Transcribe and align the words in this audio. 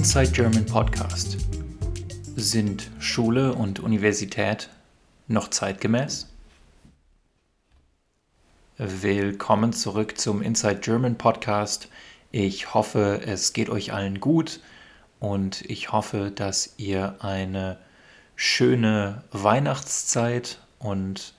Inside 0.00 0.30
German 0.30 0.64
Podcast. 0.64 1.36
Sind 2.34 2.90
Schule 3.00 3.52
und 3.52 3.80
Universität 3.80 4.70
noch 5.28 5.48
zeitgemäß? 5.48 6.26
Willkommen 8.78 9.74
zurück 9.74 10.16
zum 10.16 10.40
Inside 10.40 10.76
German 10.76 11.18
Podcast. 11.18 11.90
Ich 12.32 12.72
hoffe, 12.72 13.20
es 13.26 13.52
geht 13.52 13.68
euch 13.68 13.92
allen 13.92 14.20
gut 14.20 14.60
und 15.18 15.60
ich 15.68 15.92
hoffe, 15.92 16.32
dass 16.34 16.72
ihr 16.78 17.16
eine 17.20 17.76
schöne 18.36 19.22
Weihnachtszeit 19.32 20.60
und 20.78 21.34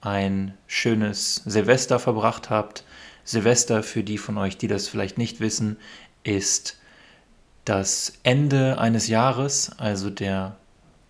ein 0.00 0.56
schönes 0.68 1.42
Silvester 1.46 1.98
verbracht 1.98 2.48
habt. 2.48 2.84
Silvester, 3.24 3.82
für 3.82 4.04
die 4.04 4.18
von 4.18 4.38
euch, 4.38 4.56
die 4.56 4.68
das 4.68 4.86
vielleicht 4.86 5.18
nicht 5.18 5.40
wissen, 5.40 5.78
ist 6.22 6.77
das 7.68 8.14
Ende 8.22 8.78
eines 8.78 9.08
Jahres, 9.08 9.72
also 9.78 10.08
der, 10.08 10.56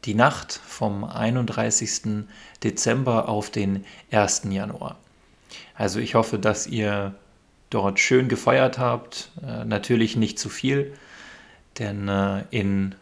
die 0.05 0.15
Nacht 0.15 0.53
vom 0.53 1.05
31. 1.05 2.27
Dezember 2.65 3.29
auf 3.29 3.51
den 3.51 3.85
1. 4.11 4.43
Januar. 4.51 4.99
Also 5.75 6.01
ich 6.01 6.15
hoffe, 6.17 6.39
dass 6.39 6.67
ihr 6.67 7.15
dort 7.71 8.01
schön 8.01 8.29
gefeiert 8.29 8.79
habt. 8.79 9.31
Äh, 9.47 9.65
natürlich 9.65 10.17
nicht 10.17 10.39
zu 10.39 10.49
viel, 10.49 10.93
denn 11.79 12.09
äh, 12.09 12.45
in 12.51 12.95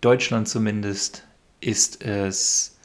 Deutschland 0.00 0.48
zumindest 0.48 1.24
ist 1.60 2.02
es 2.04 2.76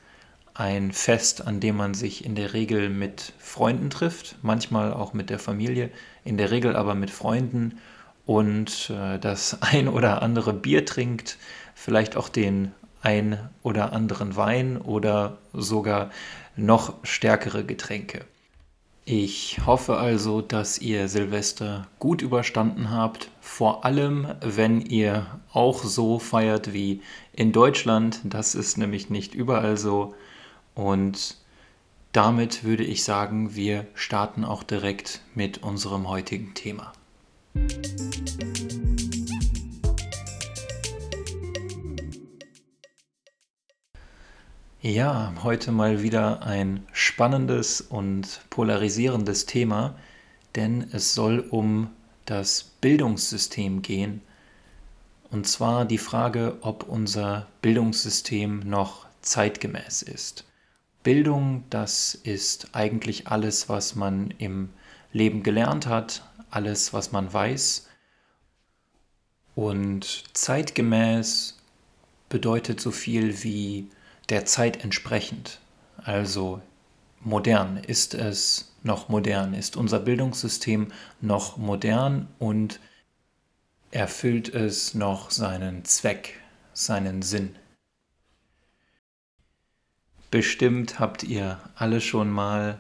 ein 0.54 0.94
Fest, 0.94 1.46
an 1.46 1.60
dem 1.60 1.76
man 1.76 1.94
sich 1.94 2.24
in 2.24 2.36
der 2.36 2.54
Regel 2.54 2.90
mit 2.90 3.34
Freunden 3.40 3.90
trifft, 3.90 4.38
manchmal 4.42 4.94
auch 4.94 5.14
mit 5.14 5.30
der 5.30 5.40
Familie, 5.40 5.90
in 6.24 6.38
der 6.38 6.52
Regel 6.52 6.78
aber 6.78 6.96
mit 6.96 7.12
Freunden 7.12 7.78
und 8.26 8.90
äh, 8.90 9.20
das 9.20 9.58
ein 9.62 9.88
oder 9.88 10.22
andere 10.22 10.54
Bier 10.54 10.86
trinkt, 10.86 11.38
vielleicht 11.74 12.18
auch 12.18 12.30
den 12.30 12.72
ein 13.02 13.50
oder 13.62 13.94
anderen 13.94 14.36
Wein 14.36 14.82
oder 14.82 15.38
sogar 15.54 16.10
noch 16.56 16.96
stärkere 17.04 17.64
Getränke. 17.64 18.26
Ich 19.08 19.60
hoffe 19.68 19.98
also, 19.98 20.42
dass 20.42 20.80
ihr 20.80 21.08
Silvester 21.08 21.88
gut 22.00 22.24
überstanden 22.24 22.90
habt, 22.90 23.30
vor 23.40 23.86
allem 23.86 24.34
wenn 24.42 24.82
ihr 24.82 25.28
auch 25.54 25.84
so 25.84 26.18
feiert 26.18 26.74
wie 26.74 27.04
in 27.32 27.52
Deutschland. 27.52 28.22
Das 28.24 28.56
ist 28.56 28.80
nämlich 28.80 29.12
nicht 29.12 29.36
überall 29.36 29.78
so. 29.78 30.16
Und 30.74 31.38
damit 32.14 32.64
würde 32.64 32.84
ich 32.84 33.04
sagen, 33.04 33.54
wir 33.56 33.86
starten 33.94 34.44
auch 34.44 34.64
direkt 34.64 35.22
mit 35.36 35.62
unserem 35.62 36.10
heutigen 36.10 36.56
Thema. 36.56 36.92
Ja, 44.88 45.34
heute 45.42 45.72
mal 45.72 46.04
wieder 46.04 46.44
ein 46.44 46.86
spannendes 46.94 47.82
und 47.82 48.42
polarisierendes 48.52 49.48
Thema, 49.48 49.96
denn 50.56 50.88
es 50.92 51.16
soll 51.16 51.40
um 51.40 51.90
das 52.26 52.64
Bildungssystem 52.82 53.82
gehen. 53.82 54.22
Und 55.32 55.48
zwar 55.48 55.86
die 55.86 55.98
Frage, 55.98 56.60
ob 56.62 56.88
unser 56.88 57.48
Bildungssystem 57.64 58.60
noch 58.60 59.08
zeitgemäß 59.22 60.04
ist. 60.04 60.46
Bildung, 61.02 61.64
das 61.72 62.14
ist 62.14 62.76
eigentlich 62.76 63.28
alles, 63.28 63.68
was 63.70 63.96
man 63.96 64.36
im 64.38 64.70
Leben 65.12 65.42
gelernt 65.42 65.88
hat, 65.88 66.22
alles, 66.56 66.94
was 66.94 67.12
man 67.12 67.32
weiß. 67.32 67.88
Und 69.56 70.24
zeitgemäß 70.34 71.58
bedeutet 72.30 72.80
so 72.80 72.92
viel 72.92 73.44
wie 73.44 73.90
der 74.30 74.46
Zeit 74.46 74.84
entsprechend. 74.84 75.60
Also 75.98 76.62
modern. 77.22 77.78
Ist 77.78 78.14
es 78.14 78.74
noch 78.84 79.10
modern? 79.10 79.54
Ist 79.54 79.76
unser 79.76 80.00
Bildungssystem 80.00 80.92
noch 81.22 81.58
modern 81.58 82.28
und 82.40 82.80
erfüllt 83.92 84.54
es 84.54 84.94
noch 84.94 85.32
seinen 85.32 85.86
Zweck, 85.86 86.40
seinen 86.74 87.22
Sinn? 87.22 87.56
Bestimmt 90.32 91.00
habt 91.00 91.24
ihr 91.24 91.60
alle 91.76 92.02
schon 92.02 92.30
mal 92.30 92.80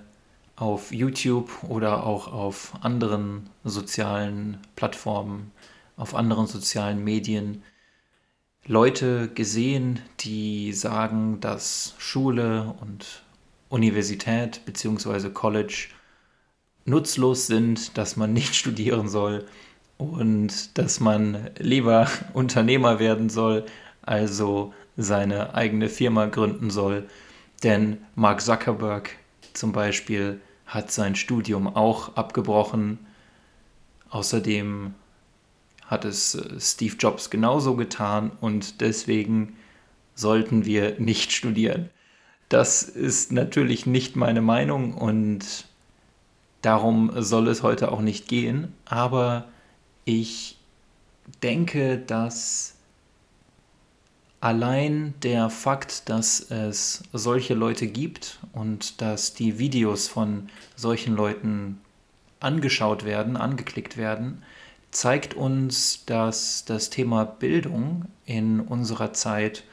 auf 0.55 0.91
YouTube 0.91 1.63
oder 1.67 2.05
auch 2.05 2.31
auf 2.31 2.73
anderen 2.81 3.49
sozialen 3.63 4.57
Plattformen, 4.75 5.51
auf 5.97 6.15
anderen 6.15 6.47
sozialen 6.47 7.03
Medien 7.03 7.63
Leute 8.67 9.29
gesehen, 9.29 10.01
die 10.21 10.73
sagen, 10.73 11.39
dass 11.39 11.93
Schule 11.99 12.73
und 12.81 13.23
Universität 13.69 14.65
bzw. 14.65 15.29
College 15.29 15.89
nutzlos 16.85 17.47
sind, 17.47 17.97
dass 17.97 18.15
man 18.15 18.33
nicht 18.33 18.55
studieren 18.61 19.07
soll 19.07 19.45
und 19.97 20.77
dass 20.77 20.99
man 20.99 21.51
lieber 21.57 22.07
Unternehmer 22.33 22.99
werden 22.99 23.29
soll, 23.29 23.65
also 24.01 24.73
seine 24.97 25.53
eigene 25.53 25.89
Firma 25.89 26.25
gründen 26.27 26.69
soll. 26.69 27.07
Denn 27.63 27.97
Mark 28.15 28.41
Zuckerberg 28.41 29.11
zum 29.57 29.71
Beispiel 29.71 30.41
hat 30.65 30.91
sein 30.91 31.15
Studium 31.15 31.67
auch 31.67 32.15
abgebrochen. 32.15 32.99
Außerdem 34.09 34.93
hat 35.85 36.05
es 36.05 36.35
äh, 36.35 36.59
Steve 36.59 36.95
Jobs 36.97 37.29
genauso 37.29 37.75
getan 37.75 38.31
und 38.41 38.81
deswegen 38.81 39.55
sollten 40.15 40.65
wir 40.65 40.99
nicht 40.99 41.31
studieren. 41.33 41.89
Das 42.49 42.83
ist 42.83 43.31
natürlich 43.31 43.85
nicht 43.85 44.15
meine 44.15 44.41
Meinung 44.41 44.93
und 44.93 45.65
darum 46.61 47.11
soll 47.15 47.47
es 47.47 47.63
heute 47.63 47.91
auch 47.91 48.01
nicht 48.01 48.27
gehen, 48.27 48.73
aber 48.85 49.45
ich 50.05 50.57
denke, 51.41 51.97
dass 51.97 52.74
allein 54.41 55.13
der 55.23 55.49
Fakt, 55.49 56.09
dass 56.09 56.51
es 56.51 57.03
solche 57.13 57.53
Leute 57.53 57.87
gibt 57.87 58.39
und 58.53 59.01
dass 59.01 59.33
die 59.33 59.59
Videos 59.59 60.07
von 60.07 60.49
solchen 60.75 61.15
Leuten 61.15 61.81
angeschaut 62.39 63.05
werden, 63.05 63.37
angeklickt 63.37 63.97
werden, 63.97 64.43
zeigt 64.91 65.33
uns, 65.33 66.05
dass 66.05 66.63
das 66.65 66.89
Thema 66.89 67.25
Bildung 67.25 68.05
in 68.25 68.59
unserer 68.59 69.13
Zeit 69.13 69.63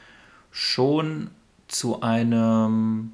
schon 0.51 1.29
zu 1.67 2.01
einem 2.01 3.13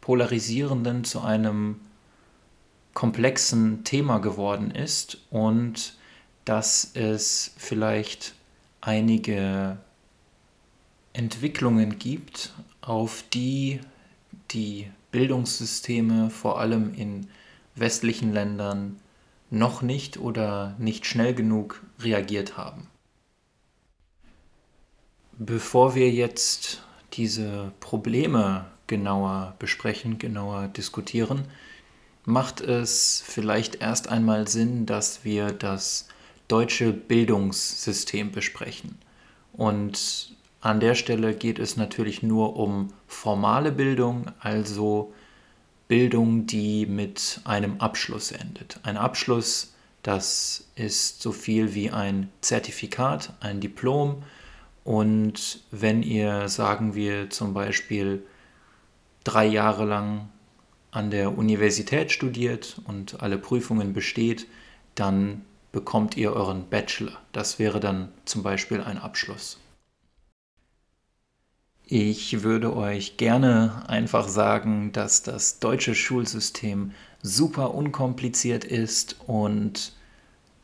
polarisierenden, 0.00 1.04
zu 1.04 1.20
einem 1.20 1.80
komplexen 2.94 3.84
Thema 3.84 4.18
geworden 4.18 4.70
ist 4.70 5.18
und 5.30 5.94
dass 6.44 6.90
es 6.94 7.52
vielleicht 7.56 8.34
einige 8.80 9.78
Entwicklungen 11.12 11.98
gibt, 11.98 12.52
auf 12.80 13.24
die 13.32 13.80
die 14.50 14.90
Bildungssysteme 15.10 16.30
vor 16.30 16.60
allem 16.60 16.94
in 16.94 17.28
westlichen 17.74 18.32
Ländern 18.32 19.00
noch 19.50 19.82
nicht 19.82 20.18
oder 20.18 20.74
nicht 20.78 21.06
schnell 21.06 21.34
genug 21.34 21.82
reagiert 21.98 22.56
haben. 22.56 22.88
Bevor 25.38 25.94
wir 25.94 26.10
jetzt 26.10 26.82
diese 27.14 27.72
Probleme 27.80 28.66
genauer 28.86 29.54
besprechen, 29.58 30.18
genauer 30.18 30.68
diskutieren, 30.68 31.44
macht 32.24 32.60
es 32.60 33.22
vielleicht 33.26 33.76
erst 33.76 34.08
einmal 34.08 34.46
Sinn, 34.46 34.86
dass 34.86 35.24
wir 35.24 35.50
das 35.52 36.08
deutsche 36.48 36.92
Bildungssystem 36.92 38.32
besprechen. 38.32 38.98
Und 39.52 40.36
an 40.60 40.80
der 40.80 40.94
Stelle 40.94 41.34
geht 41.34 41.58
es 41.58 41.76
natürlich 41.76 42.22
nur 42.22 42.56
um 42.56 42.92
formale 43.06 43.72
Bildung, 43.72 44.26
also 44.40 45.12
Bildung, 45.88 46.46
die 46.46 46.86
mit 46.86 47.40
einem 47.44 47.80
Abschluss 47.80 48.30
endet. 48.30 48.78
Ein 48.82 48.96
Abschluss, 48.96 49.74
das 50.02 50.68
ist 50.76 51.22
so 51.22 51.32
viel 51.32 51.74
wie 51.74 51.90
ein 51.90 52.30
Zertifikat, 52.42 53.32
ein 53.40 53.60
Diplom. 53.60 54.22
Und 54.84 55.60
wenn 55.70 56.02
ihr, 56.02 56.48
sagen 56.48 56.94
wir 56.94 57.30
zum 57.30 57.54
Beispiel, 57.54 58.22
drei 59.24 59.46
Jahre 59.46 59.84
lang 59.84 60.28
an 60.90 61.10
der 61.10 61.36
Universität 61.36 62.12
studiert 62.12 62.80
und 62.86 63.22
alle 63.22 63.38
Prüfungen 63.38 63.92
besteht, 63.92 64.46
dann 64.94 65.42
bekommt 65.72 66.16
ihr 66.16 66.32
euren 66.32 66.68
Bachelor. 66.68 67.18
Das 67.32 67.58
wäre 67.58 67.80
dann 67.80 68.08
zum 68.24 68.42
Beispiel 68.42 68.80
ein 68.80 68.98
Abschluss. 68.98 69.58
Ich 71.92 72.44
würde 72.44 72.76
euch 72.76 73.16
gerne 73.16 73.82
einfach 73.88 74.28
sagen, 74.28 74.92
dass 74.92 75.24
das 75.24 75.58
deutsche 75.58 75.96
Schulsystem 75.96 76.92
super 77.20 77.74
unkompliziert 77.74 78.62
ist 78.62 79.16
und 79.26 79.92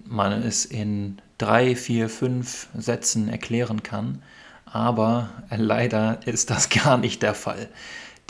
man 0.05 0.31
es 0.31 0.65
in 0.65 1.19
drei, 1.37 1.75
vier, 1.75 2.09
fünf 2.09 2.69
Sätzen 2.79 3.29
erklären 3.29 3.83
kann. 3.83 4.23
Aber 4.67 5.31
leider 5.51 6.25
ist 6.29 6.51
das 6.51 6.69
gar 6.85 6.97
nicht 6.97 7.23
der 7.23 7.35
Fall. 7.35 7.71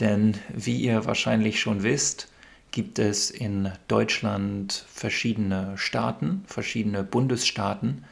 Denn 0.01 0.33
wie 0.55 0.81
ihr 0.81 1.05
wahrscheinlich 1.05 1.61
schon 1.61 1.83
wisst, 1.83 2.29
gibt 2.71 2.99
es 2.99 3.31
in 3.31 3.71
Deutschland 3.89 4.87
verschiedene 4.89 5.77
Staaten, 5.77 6.45
verschiedene 6.47 7.05
Bundesstaaten 7.05 8.05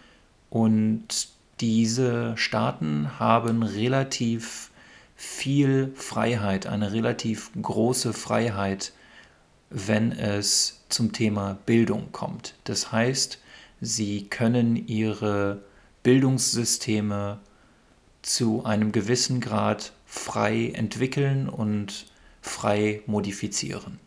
und 0.51 1.29
diese 1.61 2.37
Staaten 2.37 3.19
haben 3.19 3.63
relativ 3.63 4.71
viel 5.25 5.93
Freiheit, 5.97 6.67
eine 6.67 6.93
relativ 6.93 7.51
große 7.61 8.13
Freiheit, 8.13 8.93
wenn 9.71 10.13
es 10.13 10.85
zum 10.89 11.13
Thema 11.13 11.59
Bildung 11.67 12.13
kommt. 12.13 12.55
Das 12.65 12.93
heißt, 12.93 13.41
sie 13.81 14.27
können 14.29 14.77
ihre 14.77 15.63
Bildungssysteme 16.03 17.41
zu 18.23 18.65
einem 18.65 18.93
gewissen 18.93 19.41
Grad 19.41 19.93
frei 20.07 20.71
entwickeln 20.75 21.49
und 21.49 22.07
frei 22.41 23.03
modifizieren. 23.07 23.99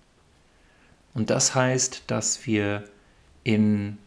Und 1.13 1.29
das 1.29 1.55
heißt, 1.55 2.03
dass 2.07 2.45
wir 2.45 2.83
in 3.43 3.97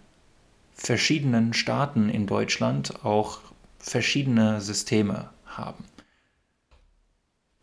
verschiedenen 0.75 1.53
Staaten 1.53 2.09
in 2.09 2.27
Deutschland 2.27 3.05
auch 3.05 3.41
verschiedene 3.79 4.61
Systeme 4.61 5.31
haben. 5.45 5.85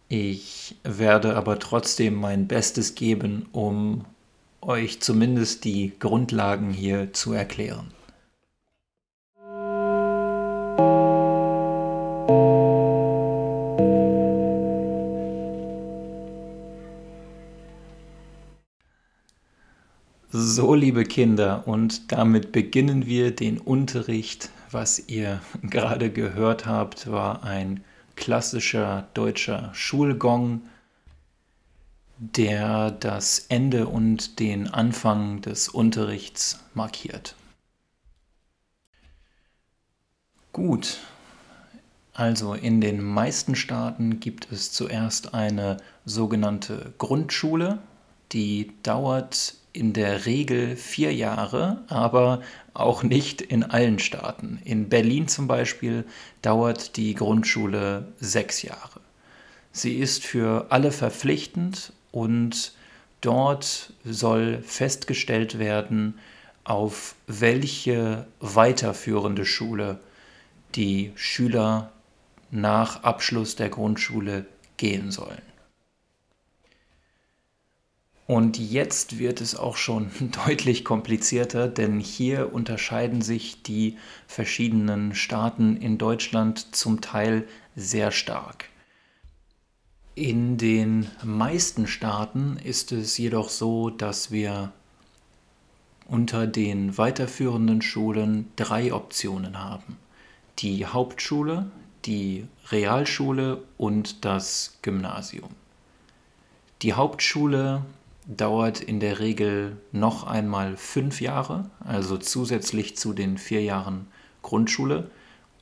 Ich 0.09 0.77
werde 0.83 1.36
aber 1.36 1.59
trotzdem 1.59 2.15
mein 2.15 2.48
Bestes 2.48 2.95
geben, 2.95 3.48
um 3.51 4.06
euch 4.62 5.01
zumindest 5.01 5.65
die 5.65 5.94
Grundlagen 6.00 6.71
hier 6.71 7.12
zu 7.12 7.33
erklären. 7.33 7.92
So, 20.30 20.74
liebe 20.74 21.04
Kinder, 21.04 21.68
und 21.68 22.12
damit 22.13 22.54
beginnen 22.54 23.06
wir 23.07 23.31
den 23.31 23.57
Unterricht. 23.57 24.51
Was 24.71 25.09
ihr 25.09 25.42
gerade 25.63 26.12
gehört 26.12 26.65
habt, 26.65 27.12
war 27.12 27.44
ein 27.44 27.83
klassischer 28.18 29.08
deutscher 29.14 29.69
Schulgong, 29.74 30.64
der 32.18 32.92
das 32.92 33.46
Ende 33.48 33.88
und 33.88 34.40
den 34.40 34.68
Anfang 34.68 35.42
des 35.42 35.69
Unterrichts 35.69 36.60
markiert. 36.74 37.36
Gut, 40.52 40.98
also 42.14 42.56
in 42.56 42.81
den 42.81 43.02
meisten 43.02 43.56
Staaten 43.56 44.19
gibt 44.19 44.52
es 44.52 44.72
zuerst 44.72 45.36
eine 45.36 45.78
sogenannte 46.04 46.94
Grundschule, 46.98 47.78
die 48.32 48.72
dauert 48.84 49.56
in 49.74 49.94
der 49.94 50.26
Regel 50.26 50.76
vier 50.76 51.14
Jahre, 51.14 51.84
aber 51.88 52.42
auch 52.74 53.04
nicht 53.04 53.42
in 53.42 53.64
allen 53.64 54.00
Staaten. 54.00 54.60
In 54.64 54.90
Berlin 54.90 55.28
zum 55.28 55.48
Beispiel 55.48 56.06
dauert 56.42 56.98
die 56.98 57.14
Grundschule 57.14 58.08
sechs 58.20 58.64
Jahre. 58.64 59.02
Sie 59.72 59.96
ist 59.96 60.26
für 60.26 60.68
alle 60.70 60.92
verpflichtend 60.92 61.94
und 62.12 62.74
dort 63.22 63.94
soll 64.04 64.64
festgestellt 64.64 65.60
werden, 65.60 66.18
auf 66.64 67.16
welche 67.28 68.28
weiterführende 68.40 69.46
Schule 69.46 70.00
die 70.76 71.12
Schüler 71.16 71.92
nach 72.50 73.04
Abschluss 73.04 73.56
der 73.56 73.70
Grundschule 73.70 74.46
gehen 74.78 75.12
sollen. 75.12 75.42
Und 78.28 78.60
jetzt 78.60 79.20
wird 79.20 79.40
es 79.40 79.56
auch 79.56 79.78
schon 79.78 80.12
deutlich 80.46 80.84
komplizierter, 80.84 81.70
denn 81.70 82.00
hier 82.02 82.54
unterscheiden 82.54 83.22
sich 83.22 83.64
die 83.64 83.98
verschiedenen 84.28 85.16
Staaten 85.16 85.78
in 85.78 85.98
Deutschland 85.98 86.76
zum 86.76 87.00
Teil 87.00 87.48
sehr 87.76 88.12
stark. 88.12 88.66
In 90.14 90.58
den 90.58 91.08
meisten 91.24 91.88
Staaten 91.88 92.58
ist 92.64 92.92
es 92.92 93.18
jedoch 93.18 93.50
so, 93.50 93.90
dass 93.90 94.30
wir 94.30 94.74
unter 96.08 96.48
den 96.48 96.98
weiterführenden 96.98 97.82
Schulen 97.82 98.52
drei 98.56 98.94
Optionen 98.94 99.60
haben. 99.64 99.98
Die 100.60 100.86
Hauptschule, 100.86 101.70
die 102.06 102.48
Realschule 102.72 103.64
und 103.78 104.26
das 104.26 104.80
Gymnasium. 104.82 105.52
Die 106.82 106.94
Hauptschule 106.94 107.86
dauert 108.28 108.82
in 108.82 109.00
der 109.00 109.20
Regel 109.20 109.78
noch 109.92 110.28
einmal 110.28 110.78
fünf 110.78 111.22
Jahre, 111.22 111.70
also 111.80 112.18
zusätzlich 112.18 112.98
zu 112.98 113.14
den 113.14 113.38
vier 113.38 113.64
Jahren 113.64 114.08
Grundschule. 114.42 115.10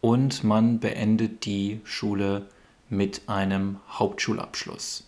Und 0.01 0.43
man 0.43 0.79
beendet 0.79 1.45
die 1.45 1.79
Schule 1.83 2.47
mit 2.89 3.23
einem 3.27 3.77
Hauptschulabschluss. 3.89 5.07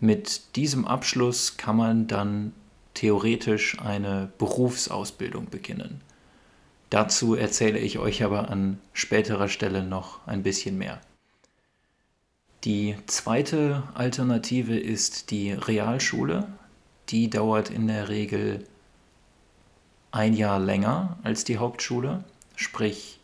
Mit 0.00 0.56
diesem 0.56 0.86
Abschluss 0.86 1.56
kann 1.56 1.76
man 1.76 2.06
dann 2.06 2.52
theoretisch 2.94 3.78
eine 3.80 4.32
Berufsausbildung 4.38 5.48
beginnen. 5.50 6.00
Dazu 6.90 7.34
erzähle 7.34 7.78
ich 7.78 7.98
euch 7.98 8.22
aber 8.22 8.50
an 8.50 8.78
späterer 8.92 9.48
Stelle 9.48 9.82
noch 9.82 10.26
ein 10.26 10.42
bisschen 10.42 10.76
mehr. 10.76 11.00
Die 12.64 12.96
zweite 13.06 13.82
Alternative 13.94 14.78
ist 14.78 15.30
die 15.30 15.52
Realschule, 15.52 16.46
die 17.08 17.30
dauert 17.30 17.70
in 17.70 17.86
der 17.86 18.08
Regel 18.08 18.66
ein 20.10 20.34
Jahr 20.34 20.58
länger 20.58 21.16
als 21.22 21.44
die 21.44 21.58
Hauptschule, 21.58 22.24
sprich 22.56 23.18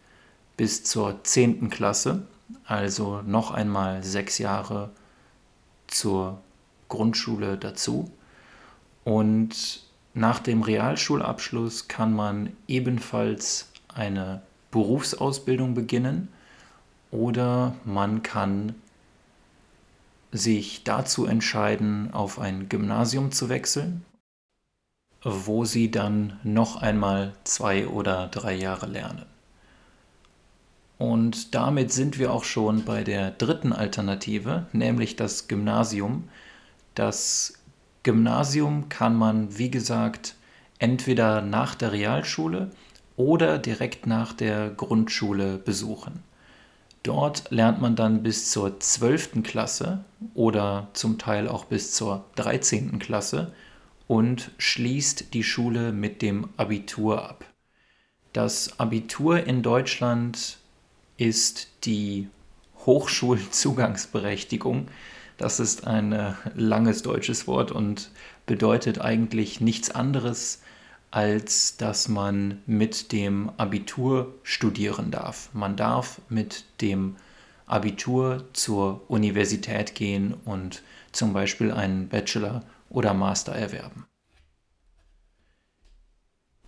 bis 0.56 0.84
zur 0.84 1.22
10. 1.22 1.70
Klasse, 1.70 2.26
also 2.64 3.22
noch 3.22 3.50
einmal 3.50 4.02
sechs 4.02 4.38
Jahre 4.38 4.90
zur 5.86 6.40
Grundschule 6.88 7.56
dazu. 7.56 8.10
Und 9.04 9.82
nach 10.14 10.40
dem 10.40 10.62
Realschulabschluss 10.62 11.88
kann 11.88 12.14
man 12.14 12.52
ebenfalls 12.66 13.68
eine 13.94 14.42
Berufsausbildung 14.70 15.74
beginnen 15.74 16.28
oder 17.10 17.74
man 17.84 18.22
kann 18.22 18.74
sich 20.32 20.84
dazu 20.84 21.26
entscheiden, 21.26 22.12
auf 22.12 22.38
ein 22.38 22.68
Gymnasium 22.68 23.32
zu 23.32 23.48
wechseln, 23.48 24.04
wo 25.22 25.64
sie 25.64 25.90
dann 25.90 26.38
noch 26.42 26.76
einmal 26.76 27.32
zwei 27.44 27.88
oder 27.88 28.28
drei 28.28 28.54
Jahre 28.54 28.86
lernen. 28.86 29.26
Und 30.98 31.54
damit 31.54 31.92
sind 31.92 32.18
wir 32.18 32.32
auch 32.32 32.44
schon 32.44 32.84
bei 32.84 33.04
der 33.04 33.30
dritten 33.30 33.72
Alternative, 33.72 34.66
nämlich 34.72 35.14
das 35.14 35.46
Gymnasium. 35.46 36.28
Das 36.94 37.54
Gymnasium 38.02 38.88
kann 38.88 39.14
man, 39.14 39.56
wie 39.58 39.70
gesagt, 39.70 40.34
entweder 40.80 41.40
nach 41.40 41.76
der 41.76 41.92
Realschule 41.92 42.70
oder 43.16 43.58
direkt 43.58 44.06
nach 44.06 44.32
der 44.32 44.70
Grundschule 44.70 45.58
besuchen. 45.58 46.22
Dort 47.02 47.50
lernt 47.50 47.80
man 47.80 47.96
dann 47.96 48.22
bis 48.22 48.50
zur 48.50 48.78
12. 48.80 49.42
Klasse 49.42 50.04
oder 50.34 50.88
zum 50.92 51.18
Teil 51.18 51.48
auch 51.48 51.64
bis 51.64 51.92
zur 51.92 52.26
13. 52.36 52.98
Klasse 52.98 53.52
und 54.06 54.50
schließt 54.58 55.32
die 55.34 55.44
Schule 55.44 55.92
mit 55.92 56.22
dem 56.22 56.48
Abitur 56.56 57.28
ab. 57.28 57.44
Das 58.32 58.80
Abitur 58.80 59.46
in 59.46 59.62
Deutschland 59.62 60.58
ist 61.16 61.68
die 61.84 62.28
Hochschulzugangsberechtigung. 62.86 64.88
Das 65.36 65.60
ist 65.60 65.86
ein 65.86 66.12
äh, 66.12 66.32
langes 66.54 67.02
deutsches 67.02 67.46
Wort 67.46 67.70
und 67.70 68.10
bedeutet 68.46 68.98
eigentlich 69.00 69.60
nichts 69.60 69.90
anderes 69.90 70.62
als 71.10 71.76
dass 71.76 72.08
man 72.08 72.62
mit 72.66 73.12
dem 73.12 73.50
Abitur 73.56 74.34
studieren 74.42 75.10
darf. 75.10 75.50
Man 75.52 75.76
darf 75.76 76.20
mit 76.28 76.64
dem 76.80 77.16
Abitur 77.66 78.44
zur 78.52 79.02
Universität 79.08 79.94
gehen 79.94 80.34
und 80.44 80.82
zum 81.12 81.32
Beispiel 81.32 81.72
einen 81.72 82.08
Bachelor 82.08 82.62
oder 82.90 83.14
Master 83.14 83.52
erwerben. 83.52 84.06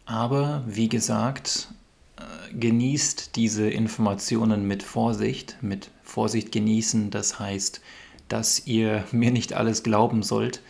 Aber 0.04 0.64
wie 0.66 0.88
gesagt, 0.88 1.68
äh, 2.16 2.54
genießt 2.54 3.36
diese 3.36 3.68
Informationen 3.68 4.66
mit 4.66 4.82
Vorsicht. 4.82 5.56
Mit 5.60 5.90
Vorsicht 6.02 6.50
genießen, 6.50 7.10
das 7.10 7.38
heißt, 7.38 7.80
dass 8.28 8.66
ihr 8.66 9.04
mir 9.12 9.30
nicht 9.30 9.52
alles 9.52 9.82
glauben 9.82 10.22
sollt, 10.22 10.62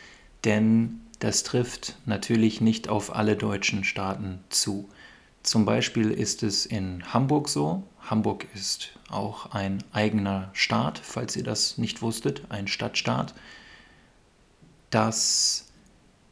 denn 0.44 1.00
das 1.20 1.42
trifft 1.42 1.96
natürlich 2.06 2.60
nicht 2.60 2.88
auf 2.88 3.14
alle 3.14 3.36
deutschen 3.36 3.84
Staaten 3.84 4.40
zu. 4.48 4.88
Zum 5.42 5.64
Beispiel 5.64 6.10
ist 6.10 6.42
es 6.42 6.66
in 6.66 7.14
Hamburg 7.14 7.48
so. 7.48 7.82
Hamburg 8.00 8.46
ist 8.54 8.98
auch 9.10 9.52
ein 9.52 9.84
eigener 9.92 10.50
Staat, 10.54 10.98
falls 10.98 11.36
ihr 11.36 11.44
das 11.44 11.78
nicht 11.78 12.02
wusstet, 12.02 12.42
ein 12.48 12.68
Stadtstaat, 12.68 13.34
dass 14.90 15.66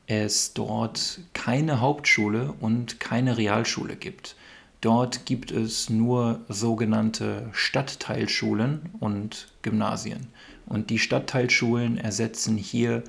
es 0.06 0.54
dort 0.54 1.20
keine 1.34 1.80
Hauptschule 1.80 2.54
und 2.60 2.98
keine 2.98 3.36
Realschule 3.36 3.94
gibt. 3.94 4.36
Dort 4.80 5.26
gibt 5.26 5.50
es 5.50 5.90
nur 5.90 6.40
sogenannte 6.48 7.50
Stadtteilschulen 7.52 8.90
und 9.00 9.48
Gymnasien. 9.62 10.28
Und 10.66 10.88
die 10.90 10.98
Stadtteilschulen 10.98 11.98
ersetzen 11.98 12.56
hier 12.56 13.02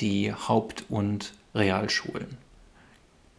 die 0.00 0.32
Haupt- 0.32 0.84
und 0.88 1.32
Realschulen. 1.54 2.38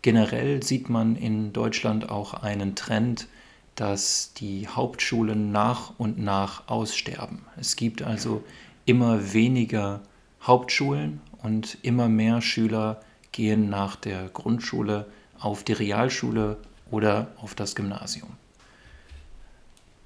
Generell 0.01 0.63
sieht 0.63 0.89
man 0.89 1.15
in 1.15 1.53
Deutschland 1.53 2.09
auch 2.09 2.33
einen 2.33 2.75
Trend, 2.75 3.27
dass 3.75 4.33
die 4.33 4.67
Hauptschulen 4.67 5.51
nach 5.51 5.93
und 5.97 6.19
nach 6.19 6.67
aussterben. 6.67 7.45
Es 7.59 7.75
gibt 7.75 8.01
also 8.01 8.43
immer 8.85 9.33
weniger 9.33 10.01
Hauptschulen 10.43 11.21
und 11.43 11.77
immer 11.83 12.09
mehr 12.09 12.41
Schüler 12.41 13.01
gehen 13.31 13.69
nach 13.69 13.95
der 13.95 14.27
Grundschule 14.29 15.05
auf 15.39 15.63
die 15.63 15.73
Realschule 15.73 16.57
oder 16.89 17.27
auf 17.37 17.55
das 17.55 17.75
Gymnasium. 17.75 18.29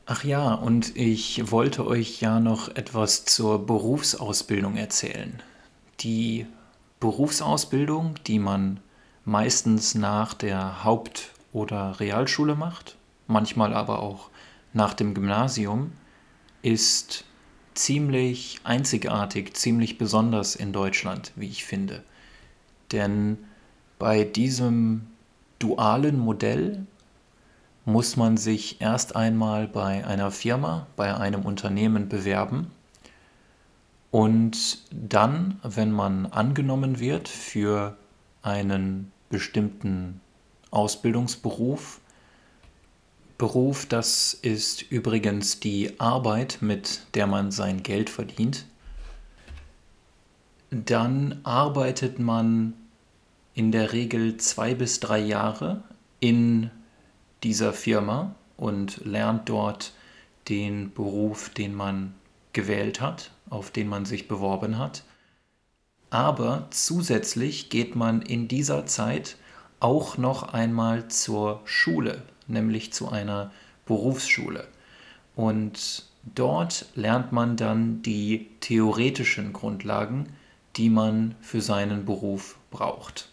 Ach 0.05 0.23
ja, 0.23 0.53
und 0.53 0.95
ich 0.95 1.51
wollte 1.51 1.87
euch 1.87 2.21
ja 2.21 2.39
noch 2.39 2.69
etwas 2.75 3.25
zur 3.25 3.65
Berufsausbildung 3.65 4.77
erzählen. 4.77 5.41
Die 6.01 6.45
Berufsausbildung, 6.99 8.15
die 8.27 8.39
man 8.39 8.79
meistens 9.23 9.95
nach 9.95 10.33
der 10.33 10.83
Haupt- 10.83 11.31
oder 11.53 11.99
Realschule 11.99 12.55
macht, 12.55 12.97
manchmal 13.27 13.73
aber 13.73 14.01
auch 14.01 14.29
nach 14.73 14.93
dem 14.93 15.13
Gymnasium, 15.13 15.91
ist 16.61 17.25
ziemlich 17.73 18.59
einzigartig, 18.63 19.55
ziemlich 19.55 19.97
besonders 19.97 20.55
in 20.55 20.73
Deutschland, 20.73 21.31
wie 21.35 21.47
ich 21.47 21.65
finde. 21.65 22.03
Denn 22.91 23.37
bei 23.99 24.23
diesem 24.23 25.07
dualen 25.59 26.19
Modell 26.19 26.85
muss 27.85 28.17
man 28.17 28.37
sich 28.37 28.81
erst 28.81 29.15
einmal 29.15 29.67
bei 29.67 30.05
einer 30.05 30.31
Firma, 30.31 30.87
bei 30.95 31.15
einem 31.15 31.43
Unternehmen 31.43 32.09
bewerben 32.09 32.71
und 34.15 34.77
dann, 34.91 35.59
wenn 35.61 35.91
man 35.91 36.27
angenommen 36.27 37.01
wird 37.01 37.27
für 37.27 37.97
einen 38.43 39.11
bestimmten 39.29 40.21
Ausbildungsberuf, 40.71 41.99
Beruf, 43.37 43.85
das 43.85 44.33
ist 44.33 44.83
übrigens 44.83 45.59
die 45.59 45.99
Arbeit, 45.99 46.59
mit 46.61 47.01
der 47.13 47.27
man 47.27 47.51
sein 47.51 47.83
Geld 47.83 48.09
verdient, 48.09 48.65
dann 50.71 51.41
arbeitet 51.43 52.17
man 52.17 52.71
in 53.53 53.73
der 53.73 53.91
Regel 53.91 54.37
zwei 54.37 54.75
bis 54.75 55.01
drei 55.01 55.19
Jahre 55.19 55.83
in 56.21 56.71
dieser 57.43 57.73
Firma 57.73 58.33
und 58.55 59.03
lernt 59.03 59.49
dort 59.49 59.91
den 60.47 60.93
Beruf, 60.93 61.49
den 61.49 61.75
man 61.75 62.13
gewählt 62.55 63.01
hat, 63.01 63.29
auf 63.51 63.69
den 63.69 63.87
man 63.87 64.05
sich 64.05 64.27
beworben 64.27 64.79
hat. 64.79 65.03
Aber 66.09 66.67
zusätzlich 66.71 67.69
geht 67.69 67.95
man 67.95 68.23
in 68.23 68.47
dieser 68.47 68.87
Zeit 68.87 69.37
auch 69.79 70.17
noch 70.17 70.53
einmal 70.53 71.07
zur 71.09 71.61
Schule, 71.65 72.23
nämlich 72.47 72.91
zu 72.93 73.09
einer 73.09 73.51
Berufsschule. 73.85 74.67
Und 75.35 76.05
dort 76.23 76.87
lernt 76.95 77.31
man 77.31 77.57
dann 77.57 78.01
die 78.01 78.47
theoretischen 78.61 79.53
Grundlagen, 79.53 80.33
die 80.77 80.89
man 80.89 81.35
für 81.41 81.61
seinen 81.61 82.05
Beruf 82.05 82.57
braucht. 82.71 83.29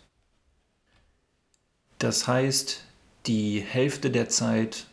Das 1.98 2.26
heißt, 2.26 2.84
die 3.26 3.60
Hälfte 3.60 4.10
der 4.10 4.28
Zeit 4.28 4.86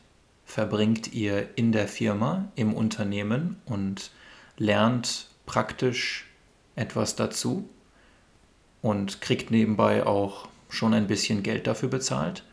verbringt 0.46 1.14
ihr 1.14 1.48
in 1.58 1.72
der 1.72 1.88
Firma, 1.88 2.52
im 2.56 2.74
Unternehmen 2.74 3.60
und 3.66 4.12
lernt 4.60 5.28
praktisch 5.46 6.28
etwas 6.76 7.16
dazu 7.16 7.68
und 8.82 9.22
kriegt 9.22 9.50
nebenbei 9.50 10.06
auch 10.06 10.48
schon 10.70 10.94
ein 10.94 11.08
bisschen 11.08 11.42
Geld 11.42 11.66
dafür 11.66 11.90
bezahlt. 11.90 12.44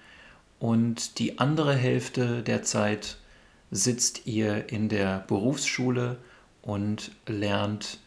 Und 0.58 1.18
die 1.18 1.38
andere 1.38 1.74
Hälfte 1.74 2.42
der 2.42 2.62
Zeit 2.62 3.18
sitzt 3.70 4.26
ihr 4.26 4.70
in 4.70 4.88
der 4.88 5.24
Berufsschule 5.28 6.16
und 6.62 7.10
lernt 7.26 7.98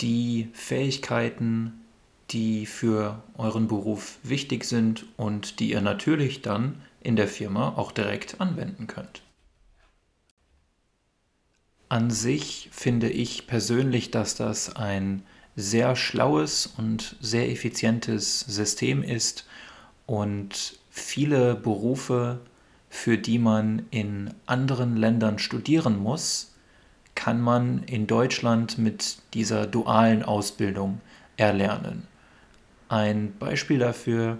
die 0.00 0.48
Fähigkeiten, 0.52 1.84
die 2.30 2.66
für 2.66 3.22
euren 3.36 3.68
Beruf 3.68 4.18
wichtig 4.22 4.64
sind 4.64 5.04
und 5.16 5.60
die 5.60 5.70
ihr 5.70 5.80
natürlich 5.80 6.42
dann 6.42 6.80
in 7.02 7.16
der 7.16 7.28
Firma 7.28 7.76
auch 7.76 7.92
direkt 7.92 8.40
anwenden 8.40 8.86
könnt. 8.86 9.22
An 11.90 12.12
sich 12.12 12.68
finde 12.70 13.10
ich 13.10 13.48
persönlich, 13.48 14.12
dass 14.12 14.36
das 14.36 14.76
ein 14.76 15.24
sehr 15.56 15.96
schlaues 15.96 16.68
und 16.78 17.16
sehr 17.20 17.50
effizientes 17.50 18.40
System 18.40 19.02
ist 19.02 19.44
und 20.06 20.78
viele 20.88 21.56
Berufe, 21.56 22.38
für 22.88 23.18
die 23.18 23.40
man 23.40 23.86
in 23.90 24.32
anderen 24.46 24.96
Ländern 24.96 25.40
studieren 25.40 25.98
muss, 25.98 26.54
kann 27.16 27.40
man 27.40 27.82
in 27.82 28.06
Deutschland 28.06 28.78
mit 28.78 29.18
dieser 29.34 29.66
dualen 29.66 30.22
Ausbildung 30.22 31.00
erlernen. 31.36 32.06
Ein 32.88 33.34
Beispiel 33.36 33.80
dafür 33.80 34.38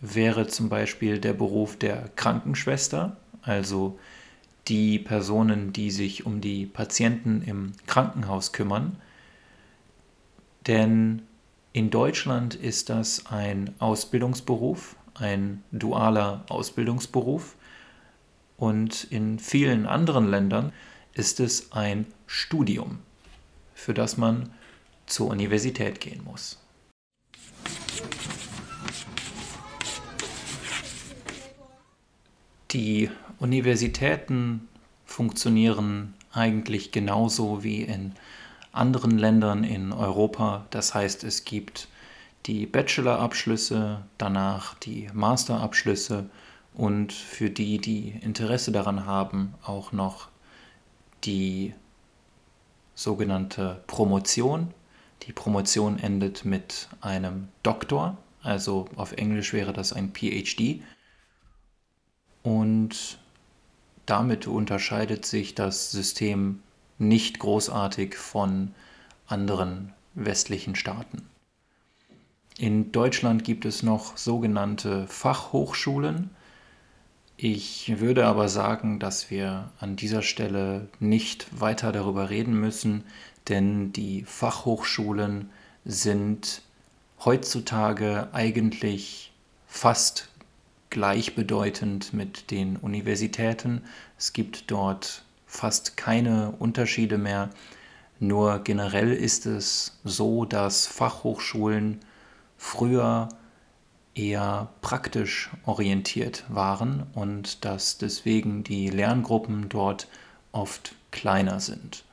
wäre 0.00 0.46
zum 0.46 0.70
Beispiel 0.70 1.18
der 1.18 1.34
Beruf 1.34 1.76
der 1.76 2.08
Krankenschwester, 2.16 3.18
also 3.42 3.98
die 4.68 4.98
Personen, 4.98 5.72
die 5.72 5.90
sich 5.90 6.26
um 6.26 6.40
die 6.40 6.66
Patienten 6.66 7.42
im 7.42 7.72
Krankenhaus 7.86 8.52
kümmern. 8.52 8.96
Denn 10.66 11.22
in 11.72 11.90
Deutschland 11.90 12.54
ist 12.54 12.88
das 12.88 13.26
ein 13.26 13.74
Ausbildungsberuf, 13.78 14.96
ein 15.14 15.62
dualer 15.70 16.44
Ausbildungsberuf 16.48 17.54
und 18.56 19.04
in 19.04 19.38
vielen 19.38 19.86
anderen 19.86 20.28
Ländern 20.28 20.72
ist 21.14 21.40
es 21.40 21.72
ein 21.72 22.06
Studium, 22.26 22.98
für 23.74 23.94
das 23.94 24.16
man 24.16 24.50
zur 25.06 25.28
Universität 25.28 26.00
gehen 26.00 26.24
muss. 26.24 26.58
Die 32.72 33.10
Universitäten 33.38 34.68
funktionieren 35.04 36.14
eigentlich 36.32 36.92
genauso 36.92 37.62
wie 37.62 37.82
in 37.82 38.12
anderen 38.72 39.18
Ländern 39.18 39.64
in 39.64 39.92
Europa. 39.92 40.66
Das 40.70 40.94
heißt, 40.94 41.24
es 41.24 41.44
gibt 41.44 41.88
die 42.46 42.66
Bachelor-Abschlüsse, 42.66 44.02
danach 44.18 44.74
die 44.74 45.08
Master-Abschlüsse 45.12 46.28
und 46.74 47.12
für 47.12 47.50
die, 47.50 47.78
die 47.78 48.10
Interesse 48.22 48.70
daran 48.70 49.06
haben, 49.06 49.54
auch 49.64 49.92
noch 49.92 50.28
die 51.24 51.74
sogenannte 52.94 53.82
Promotion. 53.86 54.72
Die 55.22 55.32
Promotion 55.32 55.98
endet 55.98 56.44
mit 56.44 56.88
einem 57.00 57.48
Doktor, 57.62 58.16
also 58.42 58.86
auf 58.96 59.12
Englisch 59.12 59.52
wäre 59.52 59.72
das 59.72 59.92
ein 59.92 60.12
PhD. 60.12 60.82
Und 62.42 63.18
damit 64.06 64.46
unterscheidet 64.46 65.26
sich 65.26 65.54
das 65.54 65.90
System 65.90 66.60
nicht 66.98 67.38
großartig 67.38 68.16
von 68.16 68.72
anderen 69.26 69.92
westlichen 70.14 70.76
Staaten. 70.76 71.28
In 72.58 72.90
Deutschland 72.90 73.44
gibt 73.44 73.66
es 73.66 73.82
noch 73.82 74.16
sogenannte 74.16 75.06
Fachhochschulen. 75.08 76.30
Ich 77.36 78.00
würde 78.00 78.26
aber 78.26 78.48
sagen, 78.48 78.98
dass 78.98 79.30
wir 79.30 79.70
an 79.78 79.96
dieser 79.96 80.22
Stelle 80.22 80.88
nicht 81.00 81.60
weiter 81.60 81.92
darüber 81.92 82.30
reden 82.30 82.58
müssen, 82.58 83.04
denn 83.48 83.92
die 83.92 84.22
Fachhochschulen 84.24 85.50
sind 85.84 86.62
heutzutage 87.24 88.28
eigentlich 88.32 89.32
fast 89.66 90.30
gleichbedeutend 90.96 92.14
mit 92.14 92.50
den 92.50 92.78
Universitäten. 92.78 93.82
Es 94.16 94.32
gibt 94.32 94.70
dort 94.70 95.24
fast 95.44 95.98
keine 95.98 96.52
Unterschiede 96.52 97.18
mehr. 97.18 97.50
Nur 98.18 98.60
generell 98.60 99.12
ist 99.12 99.44
es 99.44 99.98
so, 100.04 100.46
dass 100.46 100.86
Fachhochschulen 100.86 102.00
früher 102.56 103.28
eher 104.14 104.70
praktisch 104.80 105.50
orientiert 105.66 106.44
waren 106.48 107.02
und 107.12 107.66
dass 107.66 107.98
deswegen 107.98 108.64
die 108.64 108.88
Lerngruppen 108.88 109.68
dort 109.68 110.08
oft 110.52 110.94
kleiner 111.10 111.60
sind. 111.60 112.04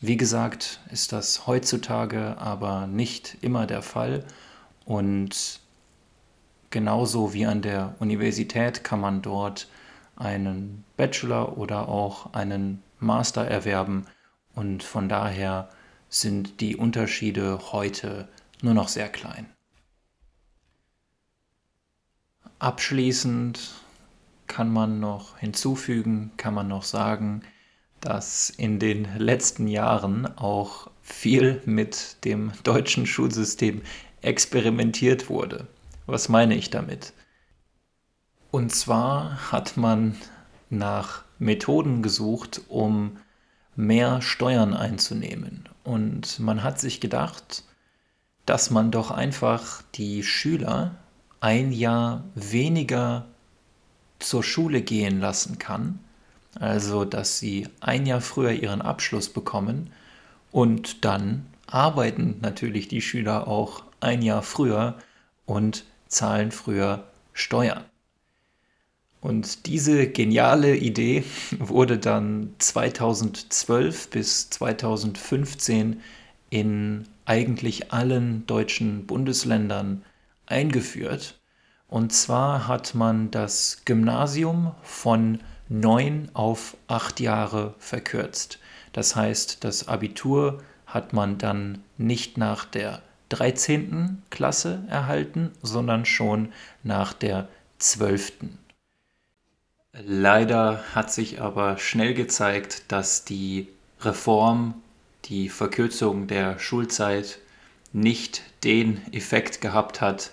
Wie 0.00 0.16
gesagt, 0.16 0.80
ist 0.90 1.12
das 1.12 1.46
heutzutage 1.46 2.38
aber 2.38 2.86
nicht 2.86 3.36
immer 3.42 3.66
der 3.66 3.82
Fall 3.82 4.24
und 4.86 5.60
genauso 6.70 7.34
wie 7.34 7.46
an 7.46 7.62
der 7.62 7.94
Universität 7.98 8.84
kann 8.84 9.00
man 9.00 9.22
dort 9.22 9.68
einen 10.16 10.84
Bachelor 10.96 11.58
oder 11.58 11.88
auch 11.88 12.32
einen 12.32 12.82
Master 12.98 13.44
erwerben 13.44 14.06
und 14.54 14.82
von 14.82 15.08
daher 15.08 15.68
sind 16.08 16.60
die 16.60 16.76
Unterschiede 16.76 17.72
heute 17.72 18.28
nur 18.62 18.74
noch 18.74 18.88
sehr 18.88 19.08
klein. 19.08 19.46
Abschließend 22.58 23.72
kann 24.46 24.70
man 24.70 25.00
noch 25.00 25.38
hinzufügen, 25.38 26.32
kann 26.36 26.52
man 26.52 26.68
noch 26.68 26.82
sagen, 26.82 27.42
dass 28.00 28.50
in 28.50 28.78
den 28.78 29.08
letzten 29.16 29.66
Jahren 29.66 30.26
auch 30.36 30.90
viel 31.00 31.62
mit 31.64 32.24
dem 32.24 32.52
deutschen 32.64 33.06
Schulsystem 33.06 33.82
experimentiert 34.22 35.30
wurde. 35.30 35.68
Was 36.10 36.28
meine 36.28 36.56
ich 36.56 36.70
damit? 36.70 37.12
Und 38.50 38.74
zwar 38.74 39.52
hat 39.52 39.76
man 39.76 40.16
nach 40.68 41.22
Methoden 41.38 42.02
gesucht, 42.02 42.62
um 42.68 43.18
mehr 43.76 44.20
Steuern 44.20 44.74
einzunehmen. 44.74 45.68
Und 45.84 46.40
man 46.40 46.64
hat 46.64 46.80
sich 46.80 47.00
gedacht, 47.00 47.62
dass 48.44 48.70
man 48.70 48.90
doch 48.90 49.12
einfach 49.12 49.82
die 49.94 50.24
Schüler 50.24 50.96
ein 51.38 51.70
Jahr 51.70 52.24
weniger 52.34 53.26
zur 54.18 54.42
Schule 54.42 54.82
gehen 54.82 55.20
lassen 55.20 55.58
kann, 55.58 56.00
also 56.58 57.04
dass 57.04 57.38
sie 57.38 57.68
ein 57.78 58.04
Jahr 58.04 58.20
früher 58.20 58.50
ihren 58.50 58.82
Abschluss 58.82 59.28
bekommen 59.28 59.92
und 60.50 61.04
dann 61.04 61.46
arbeiten 61.68 62.38
natürlich 62.42 62.88
die 62.88 63.00
Schüler 63.00 63.46
auch 63.46 63.84
ein 64.00 64.22
Jahr 64.22 64.42
früher 64.42 64.98
und 65.46 65.84
zahlen 66.10 66.50
früher 66.52 67.04
Steuern. 67.32 67.84
Und 69.22 69.66
diese 69.66 70.08
geniale 70.08 70.76
Idee 70.76 71.24
wurde 71.58 71.98
dann 71.98 72.54
2012 72.58 74.10
bis 74.10 74.50
2015 74.50 76.02
in 76.50 77.06
eigentlich 77.24 77.92
allen 77.92 78.46
deutschen 78.46 79.06
Bundesländern 79.06 80.04
eingeführt. 80.46 81.40
Und 81.86 82.12
zwar 82.12 82.66
hat 82.66 82.94
man 82.94 83.30
das 83.30 83.82
Gymnasium 83.84 84.74
von 84.82 85.40
neun 85.68 86.28
auf 86.34 86.76
acht 86.88 87.20
Jahre 87.20 87.74
verkürzt. 87.78 88.58
Das 88.92 89.14
heißt, 89.14 89.62
das 89.62 89.86
Abitur 89.86 90.62
hat 90.86 91.12
man 91.12 91.38
dann 91.38 91.84
nicht 91.96 92.36
nach 92.36 92.64
der 92.64 93.02
13. 93.30 94.22
Klasse 94.30 94.84
erhalten, 94.88 95.52
sondern 95.62 96.04
schon 96.04 96.52
nach 96.82 97.12
der 97.12 97.48
12. 97.78 98.32
Leider 99.92 100.84
hat 100.94 101.12
sich 101.12 101.40
aber 101.40 101.78
schnell 101.78 102.14
gezeigt, 102.14 102.84
dass 102.88 103.24
die 103.24 103.68
Reform, 104.00 104.74
die 105.26 105.48
Verkürzung 105.48 106.26
der 106.26 106.58
Schulzeit 106.58 107.38
nicht 107.92 108.42
den 108.64 109.00
Effekt 109.12 109.60
gehabt 109.60 110.00
hat, 110.00 110.32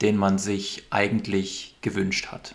den 0.00 0.16
man 0.16 0.38
sich 0.38 0.84
eigentlich 0.90 1.76
gewünscht 1.82 2.28
hat. 2.28 2.54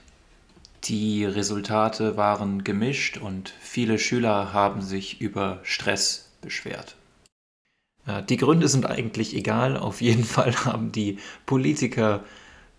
Die 0.86 1.25
Resultate 1.25 2.15
waren 2.15 2.63
gemischt 2.63 3.17
und 3.17 3.54
viele 3.60 3.99
Schüler 3.99 4.54
haben 4.54 4.82
sich 4.82 5.19
über 5.19 5.60
Stress 5.63 6.30
beschwert. 6.41 6.95
Die 8.30 8.38
Gründe 8.38 8.67
sind 8.67 8.86
eigentlich 8.86 9.36
egal. 9.36 9.78
Auf 9.78 10.02
jeden 10.02 10.24
Fall 10.36 10.56
haben 10.65 10.91
die 10.91 11.17
Politiker 11.45 12.24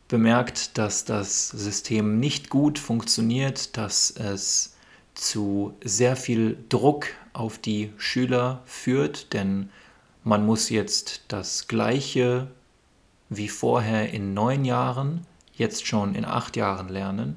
bemerkt, 0.09 0.77
dass 0.77 1.05
das 1.05 1.49
System 1.49 2.19
nicht 2.19 2.51
gut 2.51 2.79
funktioniert, 2.79 3.77
dass 3.77 4.11
es 4.11 4.75
zu 5.15 5.75
sehr 5.85 6.17
viel 6.17 6.57
Druck 6.69 7.07
auf 7.33 7.59
die 7.59 7.93
Schüler 7.97 8.63
führt, 8.65 9.33
denn 9.33 9.71
man 10.25 10.45
muss 10.45 10.69
jetzt 10.69 11.23
das 11.29 11.69
gleiche 11.69 12.49
wie 13.29 13.49
vorher 13.49 14.13
in 14.13 14.35
neun 14.35 14.65
Jahren, 14.65 15.27
jetzt 15.55 15.87
schon 15.87 16.15
in 16.15 16.25
acht 16.25 16.57
Jahren 16.57 16.89
lernen. 16.89 17.37